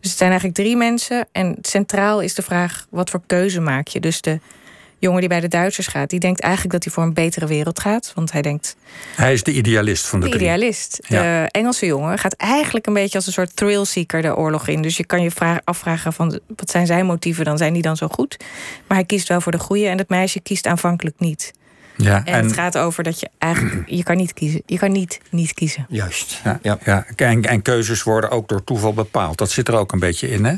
Dus 0.00 0.10
het 0.10 0.18
zijn 0.18 0.30
eigenlijk 0.30 0.58
drie 0.58 0.76
mensen. 0.76 1.28
En 1.32 1.56
centraal 1.60 2.20
is 2.20 2.34
de 2.34 2.42
vraag, 2.42 2.86
wat 2.90 3.10
voor 3.10 3.20
keuze 3.26 3.60
maak 3.60 3.88
je? 3.88 4.00
Dus 4.00 4.20
de 4.20 4.40
jongen 4.98 5.20
die 5.20 5.28
bij 5.28 5.40
de 5.40 5.48
Duitsers 5.48 5.86
gaat, 5.86 6.10
die 6.10 6.20
denkt 6.20 6.40
eigenlijk 6.40 6.72
dat 6.72 6.84
hij 6.84 6.92
voor 6.92 7.02
een 7.02 7.14
betere 7.14 7.46
wereld 7.46 7.80
gaat. 7.80 8.12
Want 8.14 8.32
hij 8.32 8.42
denkt. 8.42 8.76
Hij 9.16 9.32
is 9.32 9.42
de 9.42 9.52
idealist 9.52 10.06
van 10.06 10.20
de, 10.20 10.24
de 10.24 10.30
drie. 10.30 10.44
idealist. 10.44 10.98
Ja. 11.08 11.22
De 11.22 11.50
Engelse 11.50 11.86
jongen 11.86 12.18
gaat 12.18 12.32
eigenlijk 12.32 12.86
een 12.86 12.92
beetje 12.92 13.16
als 13.16 13.26
een 13.26 13.32
soort 13.32 13.56
thrillseeker 13.56 14.22
de 14.22 14.36
oorlog 14.36 14.68
in. 14.68 14.82
Dus 14.82 14.96
je 14.96 15.06
kan 15.06 15.22
je 15.22 15.30
vraag, 15.30 15.58
afvragen 15.64 16.12
van 16.12 16.40
wat 16.56 16.70
zijn 16.70 16.86
zijn 16.86 17.06
motieven 17.06 17.44
dan? 17.44 17.58
Zijn 17.58 17.72
die 17.72 17.82
dan 17.82 17.96
zo 17.96 18.08
goed? 18.08 18.36
Maar 18.86 18.96
hij 18.96 19.06
kiest 19.06 19.28
wel 19.28 19.40
voor 19.40 19.52
de 19.52 19.58
goede 19.58 19.86
en 19.86 19.98
het 19.98 20.08
meisje 20.08 20.40
kiest 20.40 20.66
aanvankelijk 20.66 21.18
niet. 21.18 21.52
Ja, 21.96 22.24
en, 22.24 22.34
en, 22.34 22.44
het 22.44 22.52
gaat 22.52 22.78
over 22.78 23.02
dat 23.02 23.20
je 23.20 23.28
eigenlijk. 23.38 23.88
Je 23.88 24.02
kan 24.02 24.16
niet 24.16 24.32
kiezen. 24.32 24.62
Je 24.66 24.78
kan 24.78 24.92
niet 24.92 25.20
niet 25.30 25.54
kiezen. 25.54 25.86
Juist. 25.88 26.40
Ja, 26.44 26.58
ja. 26.62 26.78
ja. 26.84 27.06
En, 27.16 27.42
en, 27.42 27.62
keuzes 27.62 28.02
worden 28.02 28.30
ook 28.30 28.48
door 28.48 28.64
toeval 28.64 28.94
bepaald. 28.94 29.38
Dat 29.38 29.50
zit 29.50 29.68
er 29.68 29.74
ook 29.74 29.92
een 29.92 29.98
beetje 29.98 30.28
in, 30.28 30.44
hè? 30.44 30.54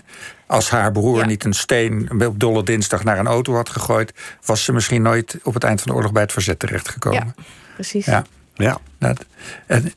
Als 0.46 0.70
haar 0.70 0.93
broer 0.93 1.19
ja. 1.19 1.26
niet 1.26 1.44
een 1.44 1.52
steen 1.52 2.25
op 2.26 2.40
dolle 2.40 2.62
dinsdag 2.62 3.05
naar 3.05 3.19
een 3.19 3.26
auto 3.26 3.55
had 3.55 3.69
gegooid, 3.69 4.12
was 4.44 4.64
ze 4.64 4.73
misschien 4.73 5.02
nooit 5.02 5.38
op 5.43 5.55
het 5.55 5.64
eind 5.64 5.81
van 5.81 5.90
de 5.90 5.96
oorlog 5.96 6.12
bij 6.12 6.23
het 6.23 6.32
verzet 6.32 6.58
terechtgekomen. 6.58 7.35
Ja, 7.37 7.43
precies. 7.75 8.06
Ja. 8.06 8.25
Ja. 8.58 8.78
Dat, 8.99 9.25
en, 9.66 9.93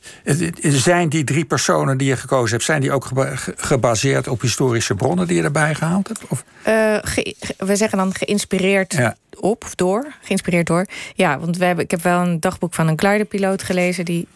zijn 0.60 1.08
die 1.08 1.24
drie 1.24 1.44
personen 1.44 1.98
die 1.98 2.08
je 2.08 2.16
gekozen 2.16 2.50
hebt, 2.50 2.64
zijn 2.64 2.80
die 2.80 2.92
ook 2.92 3.08
gebaseerd 3.56 4.28
op 4.28 4.40
historische 4.40 4.94
bronnen 4.94 5.26
die 5.26 5.36
je 5.36 5.42
erbij 5.42 5.74
gehaald 5.74 6.08
hebt? 6.08 6.20
Of? 6.28 6.44
Uh, 6.68 6.98
ge, 7.02 7.36
we 7.58 7.76
zeggen 7.76 7.98
dan 7.98 8.14
geïnspireerd 8.14 8.92
ja. 8.92 9.16
op 9.40 9.64
of 9.64 9.74
door. 9.74 10.06
Geïnspireerd 10.20 10.66
door. 10.66 10.86
Ja, 11.14 11.38
want 11.38 11.56
we 11.56 11.64
hebben, 11.64 11.84
ik 11.84 11.90
heb 11.90 12.02
wel 12.02 12.20
een 12.20 12.40
dagboek 12.40 12.74
van 12.74 12.88
een 12.88 12.98
gliderpiloot 12.98 13.62
gelezen 13.62 14.04
die 14.04 14.28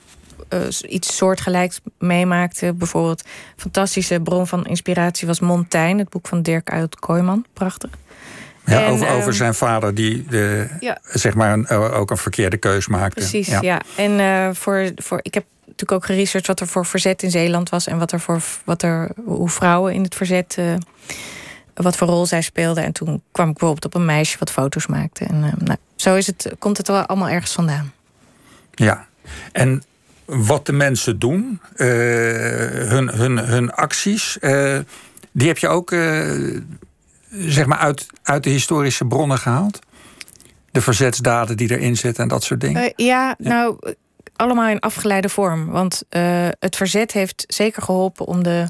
uh, 0.55 0.61
iets 0.89 1.17
soortgelijks 1.17 1.81
meemaakte. 1.99 2.73
Bijvoorbeeld, 2.73 3.25
fantastische 3.57 4.21
bron 4.21 4.47
van 4.47 4.67
inspiratie 4.67 5.27
was 5.27 5.41
Montaigne, 5.41 6.01
het 6.01 6.09
boek 6.09 6.29
van 6.29 6.43
Dirk 6.43 6.71
uit 6.71 6.99
Kooijman. 6.99 7.45
Prachtig. 7.53 7.91
Ja, 8.67 8.85
en, 8.85 8.93
over, 8.93 9.09
over 9.09 9.29
um, 9.29 9.33
zijn 9.33 9.55
vader 9.55 9.95
die 9.95 10.27
de, 10.29 10.67
ja. 10.81 10.99
zeg 11.05 11.35
maar 11.35 11.53
een, 11.53 11.69
ook 11.69 12.11
een 12.11 12.17
verkeerde 12.17 12.57
keus 12.57 12.89
maakte. 12.89 13.21
Precies, 13.21 13.47
ja. 13.47 13.59
ja. 13.63 13.81
En 13.97 14.19
uh, 14.19 14.49
voor, 14.55 14.91
voor, 14.97 15.19
ik 15.23 15.35
heb 15.35 15.45
natuurlijk 15.59 15.93
ook 15.93 16.05
geresearched 16.05 16.47
wat 16.47 16.61
er 16.61 16.67
voor 16.67 16.87
verzet 16.87 17.23
in 17.23 17.31
Zeeland 17.31 17.69
was 17.69 17.87
en 17.87 17.99
wat 17.99 18.13
er 18.13 18.21
voor 18.21 18.43
wat 18.65 18.83
er, 18.83 19.11
hoe 19.25 19.49
vrouwen 19.49 19.93
in 19.93 20.03
het 20.03 20.15
verzet. 20.15 20.57
Uh, 20.59 20.75
wat 21.75 21.97
voor 21.97 22.09
rol 22.09 22.27
zij 22.27 22.43
speelden. 22.43 22.85
En 22.85 22.93
toen 22.93 23.23
kwam 23.33 23.49
ik 23.49 23.59
bijvoorbeeld 23.59 23.85
op 23.85 24.01
een 24.01 24.07
meisje 24.07 24.39
wat 24.39 24.51
foto's 24.51 24.87
maakte. 24.87 25.25
En 25.25 25.35
uh, 25.35 25.53
nou, 25.59 25.79
zo 25.97 26.15
is 26.15 26.27
het, 26.27 26.55
komt 26.59 26.77
het 26.77 26.89
wel 26.89 27.07
allemaal 27.07 27.29
ergens 27.29 27.53
vandaan. 27.53 27.93
Ja, 28.75 29.07
en 29.53 29.83
wat 30.25 30.67
de 30.67 30.73
mensen 30.73 31.19
doen, 31.19 31.61
hun, 31.77 33.09
hun, 33.09 33.39
hun 33.39 33.73
acties, 33.73 34.39
die 35.33 35.47
heb 35.47 35.59
je 35.59 35.69
ook 35.69 35.91
zeg 37.31 37.67
maar 37.67 37.79
uit, 37.79 38.07
uit 38.23 38.45
de 38.45 38.51
historische 38.51 39.05
bronnen 39.05 39.39
gehaald? 39.39 39.79
De 40.71 40.81
verzetsdaden 40.81 41.57
die 41.57 41.71
erin 41.71 41.97
zitten 41.97 42.23
en 42.23 42.29
dat 42.29 42.45
soort 42.45 42.61
dingen? 42.61 42.83
ja, 42.83 42.93
ja, 42.97 43.35
nou, 43.39 43.79
allemaal 44.37 44.69
in 44.69 44.81
afgeleide 44.81 45.29
vorm. 45.29 45.67
Want 45.67 46.03
het 46.59 46.77
verzet 46.77 47.13
heeft 47.13 47.45
zeker 47.49 47.83
geholpen 47.83 48.27
om 48.27 48.43
de 48.43 48.69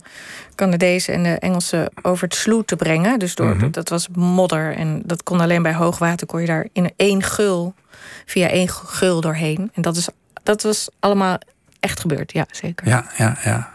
Canadezen 0.54 1.14
en 1.14 1.22
de 1.22 1.38
Engelsen 1.38 1.90
over 2.02 2.24
het 2.24 2.36
sloot 2.36 2.66
te 2.66 2.76
brengen. 2.76 3.18
Dus 3.18 3.34
door, 3.34 3.54
mm 3.54 3.60
-hmm. 3.60 3.70
dat 3.70 3.88
was 3.88 4.08
modder 4.14 4.74
en 4.74 5.02
dat 5.04 5.22
kon 5.22 5.40
alleen 5.40 5.62
bij 5.62 5.74
hoogwater, 5.74 6.26
kon 6.26 6.40
je 6.40 6.46
daar 6.46 6.68
in 6.72 6.92
één 6.96 7.22
gul, 7.22 7.74
via 8.26 8.48
één 8.48 8.68
gul 8.68 9.20
doorheen. 9.20 9.70
En 9.74 9.82
dat 9.82 9.96
is 9.96 10.08
dat 10.46 10.62
was 10.62 10.88
allemaal 11.00 11.38
echt 11.80 12.00
gebeurd, 12.00 12.32
ja, 12.32 12.46
zeker. 12.50 12.88
Ja, 12.88 13.06
ja, 13.16 13.36
ja. 13.44 13.70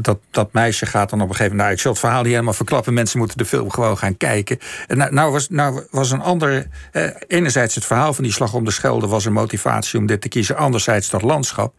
Dat, 0.00 0.18
dat 0.30 0.52
meisje 0.52 0.86
gaat 0.86 1.10
dan 1.10 1.20
op 1.20 1.28
een 1.28 1.34
gegeven 1.34 1.56
moment. 1.56 1.58
Nou, 1.58 1.72
ik 1.72 1.80
zal 1.80 1.90
het 1.90 2.00
verhaal 2.00 2.22
niet 2.22 2.32
helemaal 2.32 2.52
verklappen. 2.52 2.94
Mensen 2.94 3.18
moeten 3.18 3.38
de 3.38 3.44
film 3.44 3.70
gewoon 3.70 3.98
gaan 3.98 4.16
kijken. 4.16 4.58
En 4.86 4.98
nou, 4.98 5.12
nou 5.12 5.32
was, 5.32 5.48
nou 5.48 5.82
was 5.90 6.10
een 6.10 6.20
ander. 6.20 6.66
Eh, 6.92 7.04
enerzijds 7.26 7.74
het 7.74 7.84
verhaal 7.84 8.14
van 8.14 8.24
die 8.24 8.32
slag 8.32 8.54
om 8.54 8.64
de 8.64 8.70
Schelde 8.70 9.06
was 9.06 9.24
een 9.24 9.32
motivatie 9.32 9.98
om 9.98 10.06
dit 10.06 10.20
te 10.20 10.28
kiezen. 10.28 10.56
Anderzijds 10.56 11.10
dat 11.10 11.22
landschap. 11.22 11.74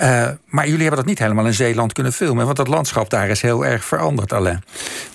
Uh, 0.00 0.28
maar 0.46 0.64
jullie 0.64 0.80
hebben 0.80 0.96
dat 0.96 1.06
niet 1.06 1.18
helemaal 1.18 1.46
in 1.46 1.54
Zeeland 1.54 1.92
kunnen 1.92 2.12
filmen. 2.12 2.44
Want 2.44 2.56
dat 2.56 2.68
landschap 2.68 3.10
daar 3.10 3.28
is 3.28 3.42
heel 3.42 3.66
erg 3.66 3.84
veranderd 3.84 4.32
alleen. 4.32 4.62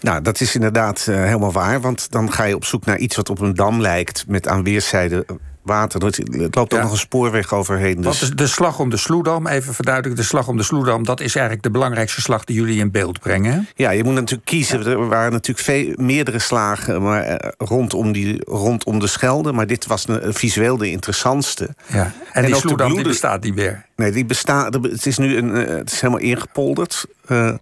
Nou, 0.01 0.21
dat 0.21 0.41
is 0.41 0.55
inderdaad 0.55 1.05
uh, 1.09 1.15
helemaal 1.23 1.51
waar. 1.51 1.81
Want 1.81 2.11
dan 2.11 2.31
ga 2.31 2.43
je 2.43 2.55
op 2.55 2.65
zoek 2.65 2.85
naar 2.85 2.97
iets 2.97 3.15
wat 3.15 3.29
op 3.29 3.39
een 3.39 3.55
dam 3.55 3.81
lijkt. 3.81 4.25
Met 4.27 4.47
aan 4.47 4.63
weerszijden 4.63 5.25
water. 5.61 6.05
Het 6.05 6.55
loopt 6.55 6.73
ook 6.73 6.81
nog 6.81 6.91
een 6.91 6.97
spoorweg 6.97 7.53
overheen. 7.53 8.01
Dus... 8.01 8.19
de, 8.19 8.35
de, 8.35 8.47
slag 8.47 8.79
om 8.79 8.89
de 8.89 8.97
Sloedam, 8.97 9.47
even 9.47 9.73
verduidelijken. 9.73 10.21
De 10.21 10.27
slag 10.27 10.47
om 10.47 10.57
de 10.57 10.63
Sloedam, 10.63 11.03
dat 11.03 11.19
is 11.19 11.35
eigenlijk 11.35 11.63
de 11.63 11.71
belangrijkste 11.71 12.21
slag 12.21 12.43
die 12.43 12.55
jullie 12.55 12.79
in 12.79 12.91
beeld 12.91 13.19
brengen. 13.19 13.67
Ja, 13.75 13.89
je 13.89 14.03
moet 14.03 14.13
natuurlijk 14.13 14.49
kiezen. 14.49 14.85
Er 14.85 15.07
waren 15.07 15.31
natuurlijk 15.31 15.65
veel, 15.65 15.93
meerdere 15.95 16.39
slagen 16.39 17.01
maar, 17.01 17.21
eh, 17.21 17.51
rondom, 17.57 18.11
die, 18.11 18.41
rondom 18.45 18.99
de 18.99 19.07
Schelde. 19.07 19.51
Maar 19.51 19.67
dit 19.67 19.85
was 19.85 20.07
een, 20.07 20.33
visueel 20.33 20.77
de 20.77 20.89
interessantste. 20.91 21.75
Ja. 21.87 22.11
En, 22.31 22.45
die 22.45 22.55
Sloedam 22.55 22.93
die 22.93 23.03
bestaat 23.03 23.43
niet 23.43 23.55
meer. 23.55 23.85
Nee, 23.99 24.11
die 24.11 24.25
bestaat. 24.25 24.73
Het 24.81 25.05
is 25.05 25.17
nu 25.17 25.37
een, 25.37 25.55
eh, 25.55 25.77
het 25.77 25.91
is 25.91 26.01
helemaal 26.01 26.23
ingepolderd. 26.23 27.05
Uh, 27.27 27.53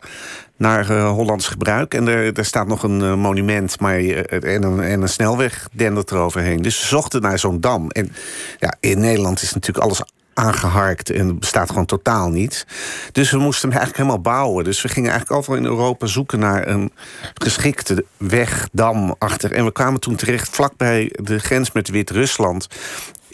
naar 0.57 0.91
uh, 0.91 1.09
Hollands 1.09 1.47
gebruik. 1.47 1.93
En 1.93 2.07
er, 2.07 2.33
er 2.33 2.45
staat 2.45 2.67
nog 2.67 2.83
een 2.83 3.19
monument 3.19 3.79
maar, 3.79 3.99
en, 3.99 4.63
een, 4.63 4.81
en 4.81 5.01
een 5.01 5.09
snelweg 5.09 5.67
dendert 5.71 6.11
eroverheen. 6.11 6.61
Dus 6.61 6.79
we 6.79 6.85
zochten 6.85 7.21
naar 7.21 7.39
zo'n 7.39 7.61
dam. 7.61 7.89
En 7.89 8.11
ja, 8.59 8.75
in 8.79 8.99
Nederland 8.99 9.41
is 9.41 9.53
natuurlijk 9.53 9.85
alles 9.85 10.01
aangeharkt 10.33 11.09
en 11.09 11.39
bestaat 11.39 11.69
gewoon 11.69 11.85
totaal 11.85 12.29
niet. 12.29 12.65
Dus 13.11 13.31
we 13.31 13.37
moesten 13.37 13.69
hem 13.69 13.77
eigenlijk 13.77 13.97
helemaal 13.97 14.33
bouwen. 14.33 14.63
Dus 14.63 14.81
we 14.81 14.87
gingen 14.87 15.09
eigenlijk 15.09 15.39
overal 15.39 15.59
in 15.59 15.65
Europa 15.65 16.05
zoeken 16.05 16.39
naar 16.39 16.67
een 16.67 16.91
geschikte 17.33 18.05
weg, 18.17 18.69
dam 18.71 19.15
achter. 19.17 19.51
En 19.51 19.65
we 19.65 19.71
kwamen 19.71 19.99
toen 19.99 20.15
terecht 20.15 20.49
vlakbij 20.49 21.11
de 21.21 21.39
grens 21.39 21.71
met 21.71 21.89
Wit-Rusland 21.89 22.67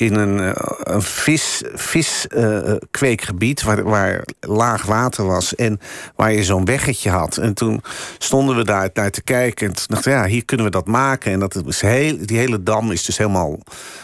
in 0.04 0.16
een, 0.16 0.40
eh, 0.40 0.52
een 0.84 1.02
vis, 1.02 1.64
viskweekgebied 1.74 3.60
uh, 3.60 3.66
waar, 3.66 3.84
waar 3.84 4.24
laag 4.40 4.86
water 4.86 5.26
was 5.26 5.56
en 5.56 5.80
waar 6.16 6.34
je 6.34 6.44
zo'n 6.44 6.66
weggetje 6.66 7.10
had. 7.10 7.38
En 7.38 7.54
toen 7.54 7.82
stonden 8.18 8.56
we 8.56 8.64
daar 8.64 8.90
naar 8.94 9.12
te 9.12 9.22
kijken 9.22 9.68
en 9.68 9.74
toen 9.74 9.86
dachten 9.88 10.12
ja, 10.12 10.26
hier 10.26 10.46
kunnen 10.46 10.66
we 10.66 10.72
dat 10.72 10.88
maken. 10.88 11.32
En 11.32 11.40
dat 11.40 11.64
is 11.66 11.82
heel, 11.82 12.18
die 12.26 12.38
hele 12.38 12.64
dam 12.64 12.92
is 12.92 13.06
dus 13.06 13.18
helemaal 13.18 13.60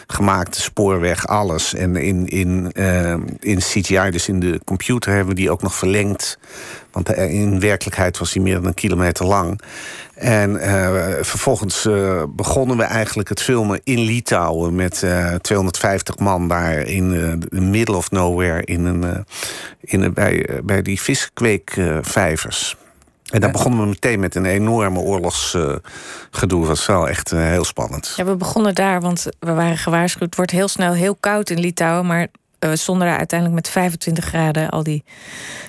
gemaakt, 0.06 0.54
de 0.54 0.60
spoorweg, 0.60 1.26
alles. 1.26 1.74
En 1.74 1.96
in, 1.96 2.26
in, 2.26 2.72
in 3.40 3.58
CGI, 3.58 4.10
dus 4.10 4.28
in 4.28 4.40
de 4.40 4.60
computer, 4.64 5.12
hebben 5.12 5.28
we 5.34 5.40
die 5.40 5.50
ook 5.50 5.62
nog 5.62 5.74
verlengd. 5.74 6.38
Want 6.92 7.16
in 7.16 7.60
werkelijkheid 7.60 8.18
was 8.18 8.32
die 8.32 8.42
meer 8.42 8.54
dan 8.54 8.66
een 8.66 8.74
kilometer 8.74 9.26
lang. 9.26 9.60
En 10.20 10.50
uh, 10.50 10.88
vervolgens 11.20 11.86
uh, 11.86 12.22
begonnen 12.28 12.76
we 12.76 12.82
eigenlijk 12.82 13.28
het 13.28 13.42
filmen 13.42 13.80
in 13.84 13.98
Litouwen 13.98 14.74
met 14.74 15.02
uh, 15.04 15.34
250 15.34 16.18
man 16.18 16.48
daar 16.48 16.78
in 16.78 17.10
the 17.50 17.60
middle 17.60 17.96
of 17.96 18.10
nowhere 18.10 18.64
in 18.64 18.84
een, 18.84 19.26
in, 19.80 20.12
bij, 20.12 20.60
bij 20.64 20.82
die 20.82 21.00
viskweekvijvers. 21.00 22.76
En 23.30 23.40
daar 23.40 23.50
begonnen 23.50 23.80
we 23.80 23.86
meteen 23.86 24.20
met 24.20 24.34
een 24.34 24.44
enorme 24.44 24.98
oorlogsgedoe. 24.98 25.80
dat 26.30 26.66
was 26.66 26.86
wel 26.86 27.08
echt 27.08 27.30
heel 27.30 27.64
spannend. 27.64 28.12
Ja, 28.16 28.24
we 28.24 28.36
begonnen 28.36 28.74
daar, 28.74 29.00
want 29.00 29.26
we 29.38 29.52
waren 29.52 29.78
gewaarschuwd. 29.78 30.24
Het 30.24 30.36
wordt 30.36 30.50
heel 30.50 30.68
snel 30.68 30.92
heel 30.92 31.16
koud 31.20 31.50
in 31.50 31.60
Litouwen. 31.60 32.06
Maar 32.06 32.26
we 32.68 32.76
stonden 32.76 33.06
daar 33.06 33.18
uiteindelijk 33.18 33.62
met 33.62 33.72
25 33.72 34.24
graden. 34.24 34.68
Al 34.68 34.82
die 34.82 35.04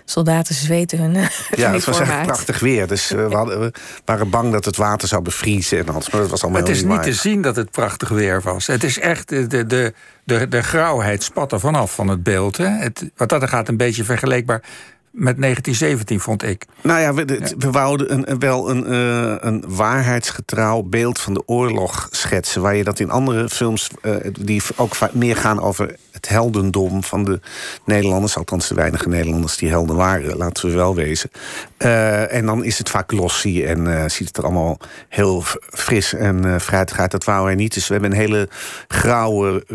soldaten 0.06 0.56
zweten 0.56 0.98
hun. 0.98 1.16
Ja, 1.56 1.74
het 1.74 1.86
was 1.86 2.00
echt 2.00 2.22
prachtig 2.22 2.60
weer. 2.60 2.88
Dus 2.88 3.10
we, 3.10 3.28
hadden, 3.32 3.60
we, 3.60 3.74
waren 4.06 4.30
bang 4.30 4.52
dat 4.52 4.66
het 4.66 4.78
water 4.78 5.08
zou 5.08 5.22
bevriezen 5.22 5.80
en 5.80 5.90
alles. 5.90 6.10
Maar 6.10 6.22
dat 6.22 6.30
was 6.30 6.44
allemaal 6.44 6.62
Het 6.62 6.70
is 6.70 6.84
niet 6.84 7.04
te 7.04 7.14
zien 7.14 7.42
dat 7.42 7.56
het 7.56 7.72
prachtig 7.72 8.10
weer 8.10 8.42
was. 8.42 8.68
Het 8.68 8.84
is 8.84 9.00
echt 9.00 9.30
de, 9.30 9.48
de, 9.48 9.66
de, 9.66 9.94
de, 10.24 10.48
de 10.48 10.62
grauwheid 10.62 11.24
spat 11.24 11.52
er 11.52 11.60
vanaf 11.60 11.94
van 11.94 12.08
het 12.08 12.24
beeld. 12.24 12.58
Hè? 12.58 12.68
Het, 12.68 13.10
wat 13.16 13.30
dat 13.30 13.50
gaat 13.50 13.68
een 13.68 13.78
beetje 13.78 14.04
vergelijkbaar 14.04 14.64
met 15.12 15.42
1917, 15.42 16.20
vond 16.20 16.44
ik. 16.44 16.66
Nou 16.82 17.00
ja, 17.00 17.14
we, 17.14 17.54
we 17.58 17.72
wouden 17.72 18.30
een, 18.30 18.40
wel 18.40 18.70
een, 18.70 18.92
uh, 18.92 19.36
een 19.40 19.64
waarheidsgetrouw 19.68 20.82
beeld 20.82 21.20
van 21.20 21.34
de 21.34 21.44
oorlog 21.46 22.08
schetsen. 22.12 22.62
Waar 22.62 22.76
je 22.76 22.84
dat 22.84 23.00
in 23.00 23.10
andere 23.10 23.50
films, 23.50 23.90
uh, 24.02 24.16
die 24.40 24.62
ook 24.76 24.96
meer 25.14 25.36
gaan 25.36 25.62
over 25.62 25.96
het 26.12 26.30
heldendom 26.30 27.04
van 27.04 27.24
de 27.24 27.40
Nederlanders. 27.86 28.38
Althans, 28.38 28.68
de 28.68 28.76
weinige 28.76 29.10
Nederlanders 29.10 29.58
die 29.58 29.70
helden 29.70 29.96
waren, 29.96 30.38
laten 30.38 30.70
we 30.70 30.76
wel 30.76 30.96
wezen. 30.96 31.32
Uh, 31.78 32.34
en 32.34 32.46
dan 32.46 32.64
is 32.64 32.78
het 32.78 32.90
vaak 32.90 33.12
glossy 33.12 33.64
en 33.64 34.12
ziet 34.12 34.28
het 34.28 34.38
er 34.38 34.44
allemaal 34.44 34.78
heel 35.10 35.44
fris 35.70 36.14
en 36.14 36.62
fruitig 36.62 37.00
uit. 37.00 37.12
Dat 37.12 37.24
wouden 37.24 37.48
wij 37.48 37.56
niet. 37.56 37.74
Dus 37.74 37.88
we 37.88 37.94
hebben 37.94 38.12
een 38.12 38.18
hele 38.18 38.50
grauwe 38.88 39.66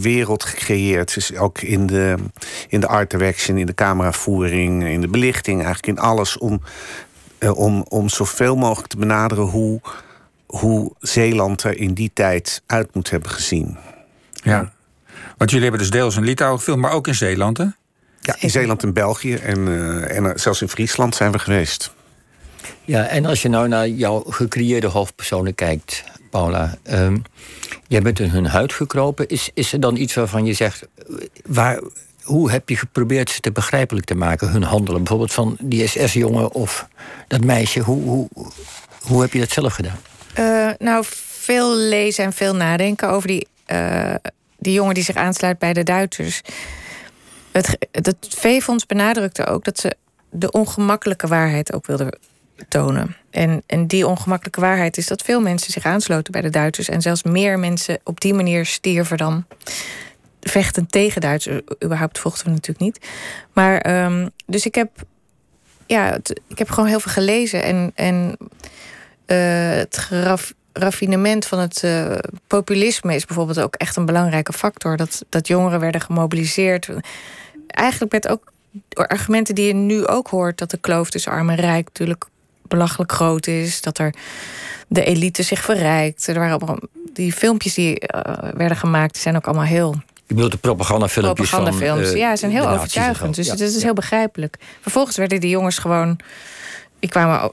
wereld 0.00 0.44
gecreëerd. 0.44 1.14
Dus 1.14 1.36
ook 1.36 1.60
in 1.60 1.86
de, 1.86 2.14
in 2.68 2.80
de 2.80 2.86
art 2.86 3.10
direction, 3.10 3.56
in 3.56 3.66
de 3.66 3.74
cameravoering 3.74 4.61
in 4.62 5.00
de 5.00 5.08
belichting, 5.08 5.64
eigenlijk 5.64 5.98
in 5.98 6.04
alles 6.04 6.38
om, 6.38 6.62
uh, 7.38 7.56
om, 7.56 7.84
om 7.88 8.08
zoveel 8.08 8.56
mogelijk 8.56 8.88
te 8.88 8.96
benaderen 8.96 9.44
hoe, 9.44 9.80
hoe 10.46 10.92
Zeeland 11.00 11.62
er 11.62 11.78
in 11.78 11.94
die 11.94 12.10
tijd 12.14 12.62
uit 12.66 12.94
moet 12.94 13.10
hebben 13.10 13.30
gezien. 13.30 13.76
Ja, 14.32 14.72
want 15.36 15.50
jullie 15.50 15.68
hebben 15.68 15.80
dus 15.80 15.90
deels 15.90 16.16
in 16.16 16.24
Litouwen 16.24 16.58
gefilmd, 16.58 16.80
maar 16.80 16.92
ook 16.92 17.06
in 17.06 17.14
Zeeland, 17.14 17.58
hè? 17.58 17.66
Ja, 18.20 18.36
in 18.38 18.50
Zeeland 18.50 18.82
en 18.82 18.92
België 18.92 19.34
en, 19.34 19.58
uh, 19.66 20.16
en 20.16 20.40
zelfs 20.40 20.62
in 20.62 20.68
Friesland 20.68 21.14
zijn 21.14 21.32
we 21.32 21.38
geweest. 21.38 21.92
Ja, 22.84 23.06
en 23.06 23.24
als 23.24 23.42
je 23.42 23.48
nou 23.48 23.68
naar 23.68 23.88
jouw 23.88 24.24
gecreëerde 24.28 24.86
hoofdpersonen 24.86 25.54
kijkt, 25.54 26.04
Paula. 26.30 26.74
Um, 26.90 27.22
jij 27.88 28.02
bent 28.02 28.20
in 28.20 28.28
hun 28.28 28.46
huid 28.46 28.72
gekropen. 28.72 29.28
Is, 29.28 29.50
is 29.54 29.72
er 29.72 29.80
dan 29.80 29.96
iets 29.96 30.14
waarvan 30.14 30.44
je 30.44 30.52
zegt. 30.52 30.86
Waar, 31.46 31.80
hoe 32.22 32.50
heb 32.50 32.68
je 32.68 32.76
geprobeerd 32.76 33.30
ze 33.30 33.40
te 33.40 33.52
begrijpelijk 33.52 34.06
te 34.06 34.14
maken, 34.14 34.50
hun 34.50 34.62
handelen? 34.62 35.00
Bijvoorbeeld 35.00 35.32
van 35.32 35.56
die 35.60 35.86
SS-jongen 35.86 36.52
of 36.52 36.88
dat 37.28 37.44
meisje. 37.44 37.80
Hoe, 37.80 38.02
hoe, 38.02 38.28
hoe 39.00 39.20
heb 39.20 39.32
je 39.32 39.38
dat 39.38 39.50
zelf 39.50 39.72
gedaan? 39.72 39.98
Uh, 40.38 40.70
nou, 40.78 41.04
veel 41.42 41.76
lezen 41.76 42.24
en 42.24 42.32
veel 42.32 42.54
nadenken 42.54 43.08
over 43.08 43.28
die, 43.28 43.46
uh, 43.66 44.14
die 44.58 44.72
jongen 44.72 44.94
die 44.94 45.04
zich 45.04 45.16
aansluit 45.16 45.58
bij 45.58 45.72
de 45.72 45.82
Duitsers. 45.82 46.42
Het, 47.52 47.76
het 47.90 48.16
V-fonds 48.28 48.86
benadrukte 48.86 49.46
ook 49.46 49.64
dat 49.64 49.78
ze 49.78 49.96
de 50.30 50.50
ongemakkelijke 50.50 51.26
waarheid 51.26 51.72
ook 51.72 51.86
wilden 51.86 52.18
tonen. 52.68 53.16
En, 53.30 53.62
en 53.66 53.86
die 53.86 54.06
ongemakkelijke 54.06 54.60
waarheid 54.60 54.96
is 54.96 55.06
dat 55.06 55.22
veel 55.22 55.40
mensen 55.40 55.72
zich 55.72 55.84
aansloten 55.84 56.32
bij 56.32 56.42
de 56.42 56.50
Duitsers. 56.50 56.88
En 56.88 57.02
zelfs 57.02 57.22
meer 57.22 57.58
mensen 57.58 58.00
op 58.04 58.20
die 58.20 58.34
manier 58.34 58.66
stierven 58.66 59.16
dan 59.16 59.44
vechten 60.42 60.86
tegen 60.86 61.20
Duitsers. 61.20 61.60
Überhaupt 61.84 62.18
vochten 62.18 62.44
we 62.44 62.50
natuurlijk 62.50 62.80
niet. 62.80 63.06
Maar 63.52 64.04
um, 64.04 64.30
dus 64.46 64.66
ik 64.66 64.74
heb, 64.74 64.90
ja, 65.86 66.18
ik 66.48 66.58
heb 66.58 66.70
gewoon 66.70 66.88
heel 66.88 67.00
veel 67.00 67.12
gelezen. 67.12 67.62
En, 67.62 67.92
en 67.94 68.36
uh, 69.26 69.70
het 69.70 69.98
geraf, 69.98 70.52
raffinement 70.72 71.46
van 71.46 71.58
het 71.58 71.82
uh, 71.84 72.14
populisme 72.46 73.14
is 73.14 73.24
bijvoorbeeld 73.24 73.60
ook 73.60 73.74
echt 73.74 73.96
een 73.96 74.06
belangrijke 74.06 74.52
factor. 74.52 74.96
Dat, 74.96 75.24
dat 75.28 75.48
jongeren 75.48 75.80
werden 75.80 76.00
gemobiliseerd. 76.00 76.88
Eigenlijk 77.66 78.12
met 78.12 78.28
ook 78.28 78.52
argumenten 78.88 79.54
die 79.54 79.66
je 79.66 79.74
nu 79.74 80.06
ook 80.06 80.28
hoort: 80.28 80.58
dat 80.58 80.70
de 80.70 80.78
kloof 80.78 81.10
tussen 81.10 81.32
arm 81.32 81.50
en 81.50 81.56
rijk 81.56 81.84
natuurlijk 81.86 82.24
belachelijk 82.62 83.12
groot 83.12 83.46
is. 83.46 83.80
Dat 83.80 83.98
er 83.98 84.14
de 84.88 85.04
elite 85.04 85.42
zich 85.42 85.60
verrijkt. 85.60 86.26
Er 86.26 86.38
waren 86.38 86.88
die 87.12 87.32
filmpjes 87.32 87.74
die 87.74 88.02
uh, 88.14 88.20
werden 88.54 88.76
gemaakt, 88.76 89.16
zijn 89.16 89.36
ook 89.36 89.46
allemaal 89.46 89.64
heel 89.64 90.02
je 90.32 90.38
bedoelt 90.38 90.62
de 90.62 90.68
propagandafilmpjes 90.68 91.48
Propagandafilms, 91.48 92.06
van, 92.06 92.16
uh, 92.16 92.20
ja, 92.20 92.36
zijn 92.36 92.50
heel 92.50 92.68
overtuigend. 92.68 93.34
Dus 93.34 93.46
ja. 93.46 93.52
dat 93.52 93.60
is 93.68 93.82
heel 93.82 93.94
begrijpelijk. 93.94 94.56
Vervolgens 94.80 95.16
werden 95.16 95.40
die 95.40 95.50
jongens 95.50 95.78
gewoon... 95.78 96.18
Die 96.98 97.10
kwamen 97.10 97.52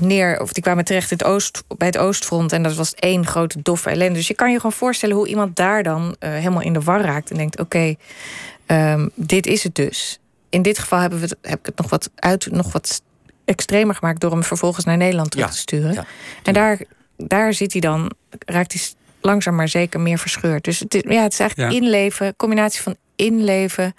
neer, 0.00 0.40
of 0.40 0.52
die 0.52 0.62
kwamen 0.62 0.84
terecht 0.84 1.10
in 1.10 1.16
het 1.16 1.26
oost, 1.26 1.62
bij 1.76 1.86
het 1.86 1.98
Oostfront... 1.98 2.52
en 2.52 2.62
dat 2.62 2.74
was 2.74 2.94
één 2.94 3.26
grote 3.26 3.62
doffe 3.62 3.90
ellende. 3.90 4.14
Dus 4.14 4.28
je 4.28 4.34
kan 4.34 4.50
je 4.50 4.56
gewoon 4.56 4.72
voorstellen 4.72 5.16
hoe 5.16 5.28
iemand 5.28 5.56
daar 5.56 5.82
dan 5.82 6.16
uh, 6.20 6.30
helemaal 6.30 6.62
in 6.62 6.72
de 6.72 6.80
war 6.80 7.00
raakt... 7.00 7.30
en 7.30 7.36
denkt, 7.36 7.60
oké, 7.60 7.96
okay, 8.66 8.92
um, 8.92 9.10
dit 9.14 9.46
is 9.46 9.62
het 9.62 9.74
dus. 9.74 10.18
In 10.48 10.62
dit 10.62 10.78
geval 10.78 10.98
hebben 10.98 11.20
we 11.20 11.24
het, 11.24 11.36
heb 11.42 11.58
ik 11.58 11.66
het 11.66 11.76
nog 11.76 11.90
wat, 11.90 12.10
uit, 12.14 12.50
nog 12.50 12.72
wat 12.72 13.02
extremer 13.44 13.94
gemaakt... 13.94 14.20
door 14.20 14.30
hem 14.30 14.44
vervolgens 14.44 14.84
naar 14.84 14.96
Nederland 14.96 15.30
terug 15.30 15.46
ja, 15.46 15.52
te 15.52 15.58
sturen. 15.58 16.06
En 16.42 16.52
daar, 16.52 16.80
daar 17.16 17.52
zit 17.54 17.72
hij 17.72 17.80
dan, 17.80 18.12
raakt 18.46 18.72
hij 18.72 18.82
langzaam 19.20 19.54
maar 19.54 19.68
zeker 19.68 20.00
meer 20.00 20.18
verscheurd. 20.18 20.64
Dus 20.64 20.78
het 20.78 20.94
is, 20.94 21.02
ja, 21.08 21.22
het 21.22 21.32
is 21.32 21.40
eigenlijk 21.40 21.72
ja. 21.72 21.78
inleven, 21.78 22.36
combinatie 22.36 22.82
van 22.82 22.96
inleven, 23.16 23.94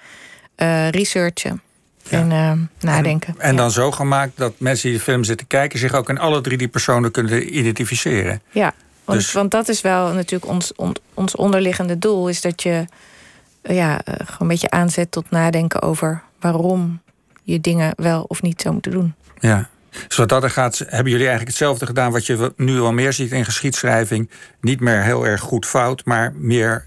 uh, 0.58 0.90
researchen. 0.90 1.62
Ja. 2.04 2.20
En 2.20 2.32
uh, 2.32 2.52
nadenken. 2.80 3.36
En, 3.38 3.42
en 3.42 3.56
dan 3.56 3.72
zo 3.72 3.92
gemaakt 3.92 4.32
dat 4.36 4.54
mensen 4.58 4.90
die 4.90 4.98
de 4.98 5.04
film 5.04 5.24
zitten 5.24 5.48
kijken... 5.48 5.80
zich 5.80 5.94
ook 5.94 6.10
in 6.10 6.20
alle 6.20 6.42
drie 6.42 6.58
die 6.58 6.68
personen 6.68 7.12
kunnen 7.12 7.58
identificeren. 7.58 8.42
Ja, 8.50 8.74
want, 9.04 9.20
dus... 9.20 9.32
want 9.32 9.52
dat 9.52 9.70
is 9.70 9.82
wel 9.82 10.14
natuurlijk 10.14 10.52
ons, 10.52 10.76
on, 10.76 10.96
ons 11.14 11.36
onderliggende 11.36 12.00
doel... 12.00 12.30
is 12.30 12.42
dat 12.42 12.64
je 12.64 12.86
uh, 13.64 13.76
ja, 13.76 14.02
gewoon 14.06 14.38
een 14.40 14.48
beetje 14.48 14.70
aanzet 14.70 15.12
tot 15.12 15.30
nadenken 15.30 15.82
over 15.82 16.24
waarom 16.40 17.02
je 17.44 17.62
dingen 17.62 17.94
wel 17.96 18.26
of 18.28 18.42
niet 18.42 18.62
zou 18.62 18.74
moeten 18.74 18.92
doen. 18.92 19.14
Ja. 19.40 19.70
Dus 20.08 20.18
wat 20.18 20.30
dat 20.30 20.44
er 20.44 20.50
gaat, 20.50 20.78
hebben 20.78 21.12
jullie 21.12 21.28
eigenlijk 21.28 21.48
hetzelfde 21.48 21.86
gedaan 21.86 22.12
wat 22.12 22.26
je 22.26 22.54
nu 22.56 22.80
al 22.80 22.94
meer 22.94 23.14
ziet 23.14 23.32
in 23.32 23.46
geschiedschrijving. 23.46 24.30
Niet 24.62 24.80
meer 24.80 25.04
heel 25.04 25.26
erg 25.26 25.42
goed 25.42 25.66
fout, 25.66 26.06
maar 26.06 26.34
meer 26.36 26.86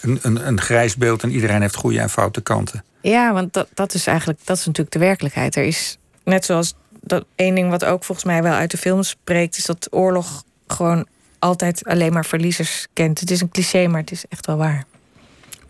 een, 0.00 0.18
een, 0.22 0.46
een 0.46 0.60
grijs 0.60 0.96
beeld 0.96 1.22
en 1.22 1.30
iedereen 1.30 1.60
heeft 1.60 1.74
goede 1.74 2.00
en 2.00 2.10
foute 2.10 2.40
kanten. 2.40 2.84
Ja, 3.00 3.32
want 3.32 3.52
dat, 3.52 3.68
dat 3.74 3.94
is 3.94 4.06
eigenlijk 4.06 4.38
dat 4.44 4.56
is 4.56 4.66
natuurlijk 4.66 4.92
de 4.92 4.98
werkelijkheid. 4.98 5.56
Er 5.56 5.64
is 5.64 5.98
net 6.24 6.44
zoals 6.44 6.74
dat 7.00 7.24
één 7.34 7.54
ding 7.54 7.70
wat 7.70 7.84
ook 7.84 8.04
volgens 8.04 8.26
mij 8.26 8.42
wel 8.42 8.52
uit 8.52 8.70
de 8.70 8.76
film 8.76 9.02
spreekt, 9.02 9.56
is 9.56 9.64
dat 9.64 9.88
oorlog 9.90 10.42
gewoon 10.66 11.06
altijd 11.38 11.84
alleen 11.84 12.12
maar 12.12 12.24
verliezers 12.24 12.86
kent. 12.92 13.20
Het 13.20 13.30
is 13.30 13.40
een 13.40 13.48
cliché, 13.48 13.86
maar 13.86 14.00
het 14.00 14.10
is 14.10 14.24
echt 14.28 14.46
wel 14.46 14.56
waar. 14.56 14.84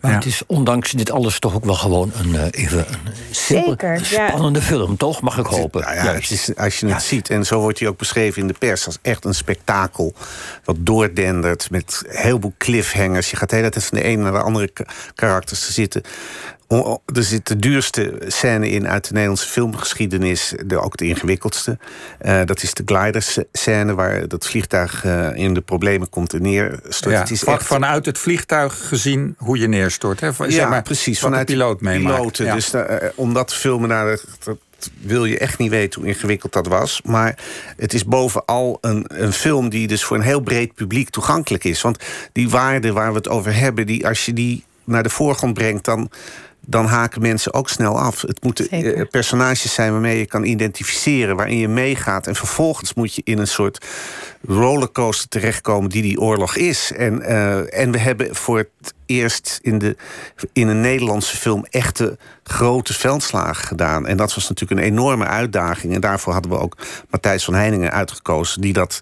Maar 0.01 0.11
Ja. 0.11 0.17
het 0.17 0.25
is 0.25 0.41
ondanks 0.47 0.91
dit 0.91 1.11
alles 1.11 1.39
toch 1.39 1.53
ook 1.55 1.65
wel 1.65 1.73
gewoon 1.75 2.11
een, 2.15 2.35
eh, 2.35 2.45
even 2.51 2.77
een 2.77 2.85
simpel, 3.31 3.69
Zeker, 3.69 4.07
ja. 4.11 4.27
spannende 4.27 4.61
film, 4.61 4.97
toch? 4.97 5.21
Mag 5.21 5.37
ik 5.37 5.45
hopen. 5.45 5.81
Nou 5.81 5.95
ja, 5.95 6.13
het 6.13 6.31
is, 6.31 6.55
als 6.55 6.79
je 6.79 6.87
het 6.87 7.03
ziet, 7.03 7.29
en 7.29 7.45
zo 7.45 7.59
wordt 7.59 7.79
hij 7.79 7.87
ook 7.87 7.97
beschreven 7.97 8.41
in 8.41 8.47
de 8.47 8.55
pers... 8.59 8.85
als 8.85 8.97
echt 9.01 9.25
een 9.25 9.33
spektakel 9.35 10.13
wat 10.63 10.75
doordendert 10.79 11.69
met 11.71 12.03
een 12.07 12.17
heleboel 12.17 12.53
cliffhangers. 12.57 13.29
Je 13.31 13.35
gaat 13.37 13.49
de 13.49 13.55
hele 13.55 13.69
tijd 13.69 13.85
van 13.85 13.97
de 13.97 14.03
ene 14.03 14.23
naar 14.23 14.31
de 14.31 14.41
andere 14.41 14.67
ka- 14.67 14.85
karakters 15.15 15.65
te 15.65 15.71
zitten. 15.71 16.01
O- 16.71 16.77
o- 16.83 17.01
Er 17.15 17.23
zit 17.23 17.47
de 17.47 17.55
duurste 17.55 18.21
scène 18.27 18.69
in 18.69 18.87
uit 18.87 19.03
de 19.07 19.11
Nederlandse 19.13 19.47
filmgeschiedenis. 19.47 20.53
De, 20.65 20.79
ook 20.81 20.97
de 20.97 21.05
ingewikkeldste. 21.05 21.77
Eh, 22.19 22.39
dat 22.45 22.63
is 22.63 22.73
de 22.73 22.83
glider-scène 22.85 23.93
waar 23.95 24.27
dat 24.27 24.45
vliegtuig 24.47 25.03
eh, 25.05 25.35
in 25.35 25.53
de 25.53 25.61
problemen 25.61 26.09
komt 26.09 26.33
en 26.33 26.41
neerstort. 26.41 27.13
Ja, 27.15 27.19
het 27.19 27.31
is 27.31 27.39
van- 27.39 27.53
echt, 27.53 27.65
vanuit 27.65 28.05
het 28.05 28.17
vliegtuig 28.17 28.87
gezien 28.87 29.35
hoe 29.37 29.57
je 29.57 29.67
neerstort. 29.67 30.19
Hè? 30.19 30.33
Van- 30.33 30.45
ja, 30.49 30.53
zeg 30.53 30.69
maar, 30.69 30.81
precies. 30.81 31.19
Vanuit 31.19 31.47
de 31.47 31.53
piloot 31.53 31.81
meemaakt. 31.81 32.15
piloten. 32.15 32.45
Ja. 32.45 32.53
Dus 32.55 32.73
eh, 32.73 32.95
om 33.15 33.33
dat 33.33 33.47
te 33.47 33.55
filmen, 33.55 33.89
nou, 33.89 34.09
dat, 34.09 34.25
dat 34.43 34.57
wil 34.99 35.25
je 35.25 35.37
echt 35.37 35.57
niet 35.57 35.69
weten 35.69 35.99
hoe 36.01 36.09
ingewikkeld 36.09 36.53
dat 36.53 36.67
was. 36.67 37.01
Maar 37.05 37.37
het 37.77 37.93
is 37.93 38.05
bovenal 38.05 38.77
een, 38.81 39.05
een 39.07 39.33
film 39.33 39.69
die 39.69 39.87
dus 39.87 40.03
voor 40.03 40.17
een 40.17 40.23
heel 40.23 40.39
breed 40.41 40.73
publiek 40.75 41.09
toegankelijk 41.09 41.63
is. 41.63 41.81
Want 41.81 41.97
die 42.31 42.49
waarden 42.49 42.93
waar 42.93 43.09
we 43.11 43.17
het 43.17 43.29
over 43.29 43.55
hebben, 43.55 43.85
die, 43.87 44.07
als 44.07 44.25
je 44.25 44.33
die 44.33 44.63
naar 44.83 45.03
de 45.03 45.09
voorgrond 45.09 45.53
brengt, 45.53 45.85
dan. 45.85 46.09
Dan 46.65 46.85
haken 46.85 47.21
mensen 47.21 47.53
ook 47.53 47.69
snel 47.69 47.99
af. 47.99 48.21
Het 48.21 48.43
moeten 48.43 48.67
Zeker. 48.69 48.95
eh, 48.95 49.07
personages 49.09 49.73
zijn 49.73 49.91
waarmee 49.91 50.17
je 50.17 50.25
kan 50.25 50.43
identificeren, 50.43 51.35
waarin 51.35 51.57
je 51.57 51.67
meegaat. 51.67 52.27
En 52.27 52.35
vervolgens 52.35 52.93
moet 52.93 53.15
je 53.15 53.21
in 53.25 53.37
een 53.37 53.47
soort 53.47 53.85
rollercoaster 54.47 55.29
terechtkomen 55.29 55.89
die 55.89 56.01
die 56.01 56.19
oorlog 56.19 56.55
is. 56.55 56.91
En, 56.91 57.21
eh, 57.21 57.79
en 57.81 57.91
we 57.91 57.97
hebben 57.97 58.35
voor 58.35 58.57
het 58.57 58.93
eerst 59.05 59.59
in, 59.61 59.77
de, 59.77 59.95
in 60.53 60.67
een 60.67 60.81
Nederlandse 60.81 61.37
film 61.37 61.65
echte 61.69 62.17
grote 62.43 62.93
veldslagen 62.93 63.67
gedaan. 63.67 64.07
En 64.07 64.17
dat 64.17 64.33
was 64.33 64.49
natuurlijk 64.49 64.81
een 64.81 64.87
enorme 64.87 65.25
uitdaging. 65.25 65.93
En 65.93 66.01
daarvoor 66.01 66.33
hadden 66.33 66.51
we 66.51 66.57
ook 66.57 66.77
Matthijs 67.09 67.43
van 67.43 67.53
Heiningen 67.53 67.91
uitgekozen, 67.91 68.61
die 68.61 68.73
dat 68.73 69.01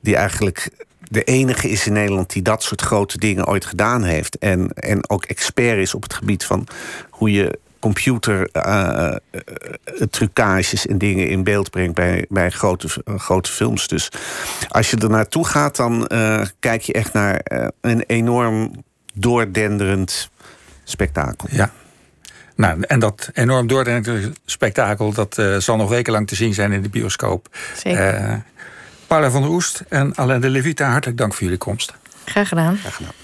die 0.00 0.16
eigenlijk 0.16 0.70
de 1.14 1.24
enige 1.24 1.68
is 1.68 1.86
in 1.86 1.92
Nederland 1.92 2.32
die 2.32 2.42
dat 2.42 2.62
soort 2.62 2.80
grote 2.80 3.18
dingen 3.18 3.46
ooit 3.46 3.64
gedaan 3.64 4.02
heeft. 4.02 4.38
En, 4.38 4.68
en 4.74 5.08
ook 5.08 5.24
expert 5.24 5.78
is 5.78 5.94
op 5.94 6.02
het 6.02 6.14
gebied 6.14 6.44
van 6.44 6.66
hoe 7.10 7.32
je 7.32 7.58
computer 7.78 8.48
eh, 8.52 9.06
eh, 9.10 9.16
trucages 10.10 10.86
en 10.86 10.98
dingen 10.98 11.28
in 11.28 11.44
beeld 11.44 11.70
brengt 11.70 11.94
bij, 11.94 12.26
bij 12.28 12.50
grote, 12.50 12.88
grote 13.04 13.50
films. 13.50 13.88
Dus 13.88 14.08
als 14.68 14.90
je 14.90 14.96
er 14.96 15.10
naartoe 15.10 15.46
gaat, 15.46 15.76
dan 15.76 16.06
eh, 16.06 16.42
kijk 16.58 16.82
je 16.82 16.92
echt 16.92 17.12
naar 17.12 17.40
een 17.80 18.04
enorm 18.06 18.84
doordenderend 19.14 20.30
spektakel. 20.84 21.48
Ja. 21.50 21.72
Nou, 22.56 22.80
en 22.80 22.98
dat 22.98 23.30
enorm 23.32 23.66
doordenkende 23.66 24.32
spektakel... 24.44 25.12
dat 25.12 25.38
eh, 25.38 25.56
zal 25.56 25.76
nog 25.76 25.88
wekenlang 25.88 26.26
te 26.26 26.34
zien 26.34 26.54
zijn 26.54 26.72
in 26.72 26.82
de 26.82 26.88
bioscoop. 26.88 27.48
Zeker. 27.76 28.44
Paula 29.14 29.30
van 29.30 29.42
der 29.42 29.50
Oest 29.50 29.82
en 29.88 30.14
Alain 30.14 30.40
de 30.40 30.48
Levita, 30.48 30.90
hartelijk 30.90 31.18
dank 31.18 31.34
voor 31.34 31.42
jullie 31.42 31.58
komst. 31.58 31.94
Graag 32.24 32.48
gedaan. 32.48 32.76
Graag 32.76 32.94
gedaan. 32.94 33.12